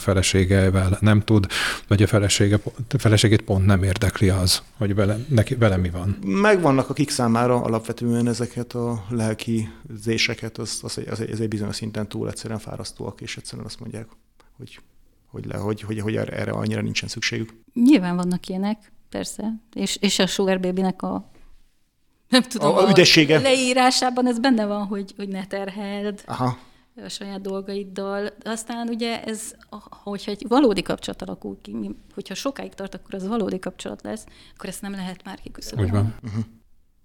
feleségevel 0.71 0.97
nem 1.01 1.21
tud, 1.21 1.47
vagy 1.88 2.03
a 2.03 2.08
felesége, 2.08 2.60
a 2.89 2.97
feleségét 2.97 3.41
pont 3.41 3.65
nem 3.65 3.84
érdekli 3.84 4.30
az, 4.30 4.62
hogy 4.77 4.95
vele, 4.95 5.17
neki, 5.27 5.56
vele 5.56 5.77
mi 5.77 5.89
van. 5.89 6.17
Megvannak 6.25 6.89
akik 6.89 7.10
számára 7.10 7.62
alapvetően 7.62 8.27
ezeket 8.27 8.73
a 8.73 9.06
lelki 9.10 9.69
zéseket, 9.93 10.58
az, 10.58 10.80
az, 10.84 11.01
az, 11.10 11.23
az 11.32 11.41
egy 11.41 11.47
bizonyos 11.47 11.75
szinten 11.75 12.08
túl 12.08 12.27
egyszerűen 12.27 12.60
fárasztóak, 12.60 13.21
és 13.21 13.38
egyszerűen 13.38 13.65
azt 13.65 13.80
mondják, 13.80 14.08
hogy 14.58 14.80
hogy, 15.32 15.45
le, 15.45 15.58
hogy, 15.58 15.82
hogy, 15.82 15.99
hogy 15.99 16.15
erre 16.15 16.51
annyira 16.51 16.82
nincsen 16.82 17.10
szükségük. 17.10 17.53
Nyilván 17.73 18.15
vannak 18.15 18.47
ilyenek, 18.47 18.91
persze, 19.10 19.53
és, 19.73 19.95
és 19.95 20.19
a 20.19 20.27
Sugar 20.27 20.60
Baby-nek 20.60 21.01
a 21.01 21.30
nem 22.30 22.41
tudom, 22.41 22.75
a, 22.75 22.86
a 22.86 22.89
üdessége. 22.89 23.39
leírásában 23.39 24.27
ez 24.27 24.39
benne 24.39 24.65
van, 24.65 24.86
hogy, 24.86 25.13
hogy 25.17 25.27
ne 25.27 25.45
terheld 25.45 26.23
Aha. 26.25 26.58
A 27.03 27.10
saját 27.10 27.41
dolgaiddal. 27.41 28.29
Aztán 28.43 28.88
ugye 28.88 29.23
ez, 29.23 29.55
hogyha 29.89 30.31
egy 30.31 30.45
valódi 30.47 30.81
kapcsolat 30.81 31.21
alakul 31.21 31.57
ki, 31.62 31.95
hogyha 32.13 32.33
sokáig 32.33 32.73
tart, 32.73 32.95
akkor 32.95 33.13
az 33.13 33.27
valódi 33.27 33.60
kapcsolat 33.60 34.01
lesz, 34.01 34.25
akkor 34.55 34.69
ezt 34.69 34.81
nem 34.81 34.91
lehet 34.91 35.23
már 35.23 35.39
kiküszöbölni. 35.39 35.91
Úgy 35.91 35.97
van. 35.97 36.15
Uh-huh. 36.23 36.43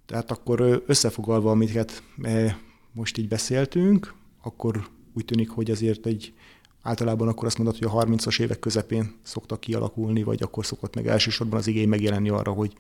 Tehát 0.07 0.31
akkor 0.31 0.83
összefoglalva, 0.87 1.51
amiket 1.51 2.03
eh, 2.23 2.57
most 2.93 3.19
így 3.19 3.29
beszéltünk, 3.29 4.15
akkor 4.43 4.89
úgy 5.15 5.25
tűnik, 5.25 5.51
hogy 5.51 5.71
azért 5.71 6.07
egy 6.07 6.35
Általában 6.83 7.29
akkor 7.29 7.47
azt 7.47 7.59
mondod, 7.59 7.79
hogy 7.79 7.89
a 7.91 8.05
30-as 8.05 8.41
évek 8.41 8.59
közepén 8.59 9.15
szoktak 9.23 9.61
kialakulni, 9.61 10.23
vagy 10.23 10.43
akkor 10.43 10.67
szokott 10.67 10.95
meg 10.95 11.07
elsősorban 11.07 11.59
az 11.59 11.67
igény 11.67 11.89
megjelenni 11.89 12.29
arra, 12.29 12.53
hogy 12.53 12.73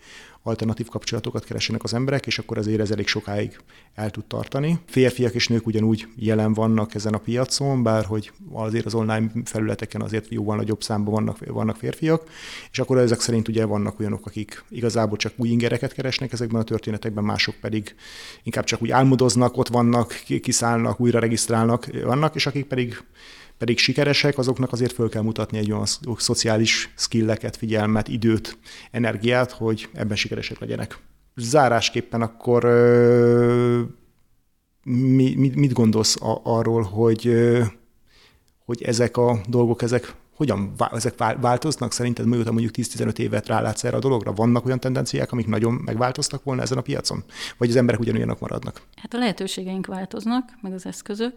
alternatív 0.42 0.88
kapcsolatokat 0.88 1.44
keresenek 1.44 1.82
az 1.82 1.94
emberek, 1.94 2.26
és 2.26 2.38
akkor 2.38 2.58
ezért 2.58 2.80
ez 2.80 2.90
elég 2.90 3.06
sokáig 3.06 3.58
el 3.94 4.10
tud 4.10 4.24
tartani. 4.24 4.78
Férfiak 4.86 5.34
és 5.34 5.48
nők 5.48 5.66
ugyanúgy 5.66 6.06
jelen 6.16 6.52
vannak 6.52 6.94
ezen 6.94 7.14
a 7.14 7.18
piacon, 7.18 7.82
bár 7.82 8.04
hogy 8.04 8.32
azért 8.52 8.86
az 8.86 8.94
online 8.94 9.30
felületeken 9.44 10.00
azért 10.00 10.28
jóval 10.28 10.56
nagyobb 10.56 10.82
számban 10.82 11.14
vannak, 11.14 11.46
vannak 11.46 11.76
férfiak, 11.76 12.22
és 12.70 12.78
akkor 12.78 12.98
ezek 12.98 13.20
szerint 13.20 13.48
ugye 13.48 13.64
vannak 13.64 14.00
olyanok, 14.00 14.26
akik 14.26 14.64
igazából 14.68 15.16
csak 15.16 15.32
új 15.36 15.48
ingereket 15.48 15.92
keresnek 15.92 16.32
ezekben 16.32 16.60
a 16.60 16.64
történetekben, 16.64 17.24
mások 17.24 17.54
pedig 17.60 17.94
inkább 18.42 18.64
csak 18.64 18.82
úgy 18.82 18.90
álmodoznak, 18.90 19.56
ott 19.56 19.68
vannak, 19.68 20.22
kiszállnak, 20.40 21.00
újra 21.00 21.18
regisztrálnak, 21.18 22.02
vannak, 22.04 22.34
és 22.34 22.46
akik 22.46 22.64
pedig 22.66 23.04
pedig 23.62 23.78
sikeresek, 23.78 24.38
azoknak 24.38 24.72
azért 24.72 24.92
föl 24.92 25.08
kell 25.08 25.22
mutatni 25.22 25.58
egy 25.58 25.72
olyan 25.72 25.86
szociális 26.16 26.92
skilleket, 26.96 27.56
figyelmet, 27.56 28.08
időt, 28.08 28.58
energiát, 28.90 29.50
hogy 29.50 29.88
ebben 29.92 30.16
sikeresek 30.32 30.58
legyenek. 30.58 30.98
Zárásképpen 31.36 32.22
akkor 32.22 32.64
mi, 34.84 35.34
mit 35.54 35.72
gondolsz 35.72 36.16
arról, 36.42 36.82
hogy, 36.82 37.34
hogy 38.64 38.82
ezek 38.82 39.16
a 39.16 39.40
dolgok, 39.48 39.82
ezek 39.82 40.14
hogyan 40.36 40.72
ezek 40.92 41.14
változnak? 41.40 41.92
Szerinted 41.92 42.26
miután 42.26 42.52
mondjuk 42.52 42.74
10-15 42.76 43.18
évet 43.18 43.46
rálátsz 43.46 43.84
erre 43.84 43.96
a 43.96 44.00
dologra? 44.00 44.32
Vannak 44.32 44.64
olyan 44.64 44.80
tendenciák, 44.80 45.32
amik 45.32 45.46
nagyon 45.46 45.72
megváltoztak 45.72 46.44
volna 46.44 46.62
ezen 46.62 46.78
a 46.78 46.82
piacon? 46.82 47.24
Vagy 47.58 47.68
az 47.68 47.76
emberek 47.76 48.00
ugyanolyanok 48.00 48.40
maradnak? 48.40 48.82
Hát 48.96 49.14
a 49.14 49.18
lehetőségeink 49.18 49.86
változnak, 49.86 50.50
meg 50.60 50.72
az 50.72 50.86
eszközök, 50.86 51.34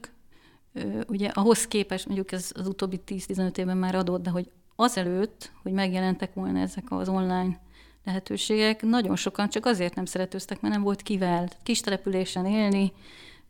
ugye 1.08 1.27
ahhoz 1.27 1.67
képest, 1.67 2.05
mondjuk 2.05 2.31
ez 2.31 2.49
az 2.53 2.67
utóbbi 2.67 2.99
10-15 3.08 3.58
évben 3.58 3.77
már 3.77 3.95
adott, 3.95 4.23
de 4.23 4.29
hogy 4.29 4.49
azelőtt, 4.75 5.51
hogy 5.63 5.71
megjelentek 5.71 6.34
volna 6.34 6.60
ezek 6.60 6.84
az 6.89 7.10
online 7.10 7.63
lehetőségek, 8.05 8.81
nagyon 8.81 9.15
sokan 9.15 9.49
csak 9.49 9.65
azért 9.65 9.95
nem 9.95 10.05
szeretőztek, 10.05 10.61
mert 10.61 10.73
nem 10.73 10.83
volt 10.83 11.01
kivel. 11.01 11.49
Kis 11.63 11.79
településen 11.79 12.45
élni, 12.45 12.93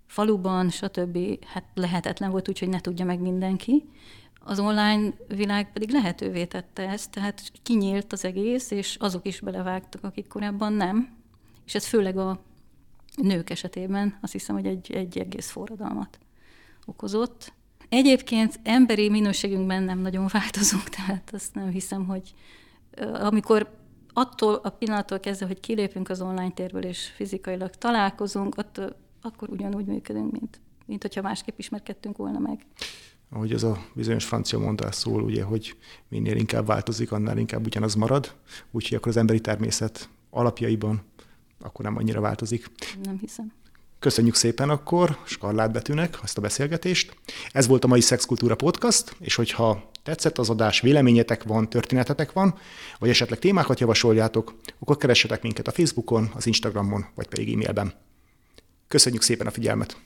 faluban, 0.07 0.69
stb. 0.69 1.45
Hát 1.45 1.63
lehetetlen 1.73 2.31
volt 2.31 2.49
úgy, 2.49 2.59
hogy 2.59 2.69
ne 2.69 2.79
tudja 2.79 3.05
meg 3.05 3.19
mindenki. 3.19 3.83
Az 4.39 4.59
online 4.59 5.13
világ 5.27 5.71
pedig 5.71 5.89
lehetővé 5.89 6.45
tette 6.45 6.89
ezt, 6.89 7.11
tehát 7.11 7.51
kinyílt 7.63 8.13
az 8.13 8.25
egész, 8.25 8.71
és 8.71 8.95
azok 8.99 9.27
is 9.27 9.39
belevágtak, 9.39 10.03
akik 10.03 10.27
korábban 10.27 10.73
nem. 10.73 11.15
És 11.65 11.75
ez 11.75 11.85
főleg 11.85 12.17
a 12.17 12.43
nők 13.15 13.49
esetében 13.49 14.17
azt 14.21 14.31
hiszem, 14.31 14.55
hogy 14.55 14.65
egy, 14.65 14.91
egy 14.91 15.17
egész 15.17 15.49
forradalmat 15.49 16.19
okozott. 16.85 17.53
Egyébként 17.89 18.59
emberi 18.63 19.09
minőségünkben 19.09 19.83
nem 19.83 19.99
nagyon 19.99 20.27
változunk, 20.33 20.89
tehát 20.89 21.29
azt 21.33 21.55
nem 21.55 21.69
hiszem, 21.69 22.05
hogy 22.05 22.33
amikor 23.13 23.84
attól 24.17 24.53
a 24.63 24.69
pillanattól 24.69 25.19
kezdve, 25.19 25.45
hogy 25.45 25.59
kilépünk 25.59 26.09
az 26.09 26.21
online 26.21 26.51
térből 26.51 26.83
és 26.83 27.11
fizikailag 27.15 27.69
találkozunk, 27.69 28.55
attól, 28.57 28.95
akkor 29.21 29.49
ugyanúgy 29.49 29.85
működünk, 29.85 30.31
mint, 30.31 30.59
mint 30.85 31.01
hogyha 31.01 31.21
másképp 31.21 31.59
ismerkedtünk 31.59 32.17
volna 32.17 32.39
meg. 32.39 32.65
Ahogy 33.29 33.51
az 33.51 33.63
a 33.63 33.77
bizonyos 33.93 34.25
francia 34.25 34.59
mondás 34.59 34.95
szól, 34.95 35.23
ugye, 35.23 35.43
hogy 35.43 35.77
minél 36.07 36.35
inkább 36.35 36.65
változik, 36.65 37.11
annál 37.11 37.37
inkább 37.37 37.65
ugyanaz 37.65 37.95
marad, 37.95 38.35
úgyhogy 38.71 38.97
akkor 38.97 39.07
az 39.07 39.17
emberi 39.17 39.41
természet 39.41 40.09
alapjaiban 40.29 41.01
akkor 41.59 41.85
nem 41.85 41.97
annyira 41.97 42.21
változik. 42.21 42.71
Nem 43.03 43.17
hiszem. 43.17 43.51
Köszönjük 43.99 44.35
szépen 44.35 44.69
akkor 44.69 45.17
Skarlátbetűnek 45.25 46.19
ezt 46.23 46.37
a 46.37 46.41
beszélgetést. 46.41 47.17
Ez 47.51 47.67
volt 47.67 47.83
a 47.83 47.87
mai 47.87 48.01
Szexkultúra 48.01 48.55
Podcast, 48.55 49.15
és 49.19 49.35
hogyha 49.35 49.91
tetszett 50.05 50.37
az 50.37 50.49
adás, 50.49 50.81
véleményetek 50.81 51.43
van, 51.43 51.69
történetetek 51.69 52.31
van, 52.31 52.57
vagy 52.99 53.09
esetleg 53.09 53.39
témákat 53.39 53.79
javasoljátok, 53.79 54.55
akkor 54.79 54.97
keressetek 54.97 55.41
minket 55.41 55.67
a 55.67 55.71
Facebookon, 55.71 56.31
az 56.35 56.47
Instagramon, 56.47 57.05
vagy 57.15 57.27
pedig 57.27 57.53
e-mailben. 57.53 57.93
Köszönjük 58.87 59.21
szépen 59.21 59.47
a 59.47 59.51
figyelmet! 59.51 59.97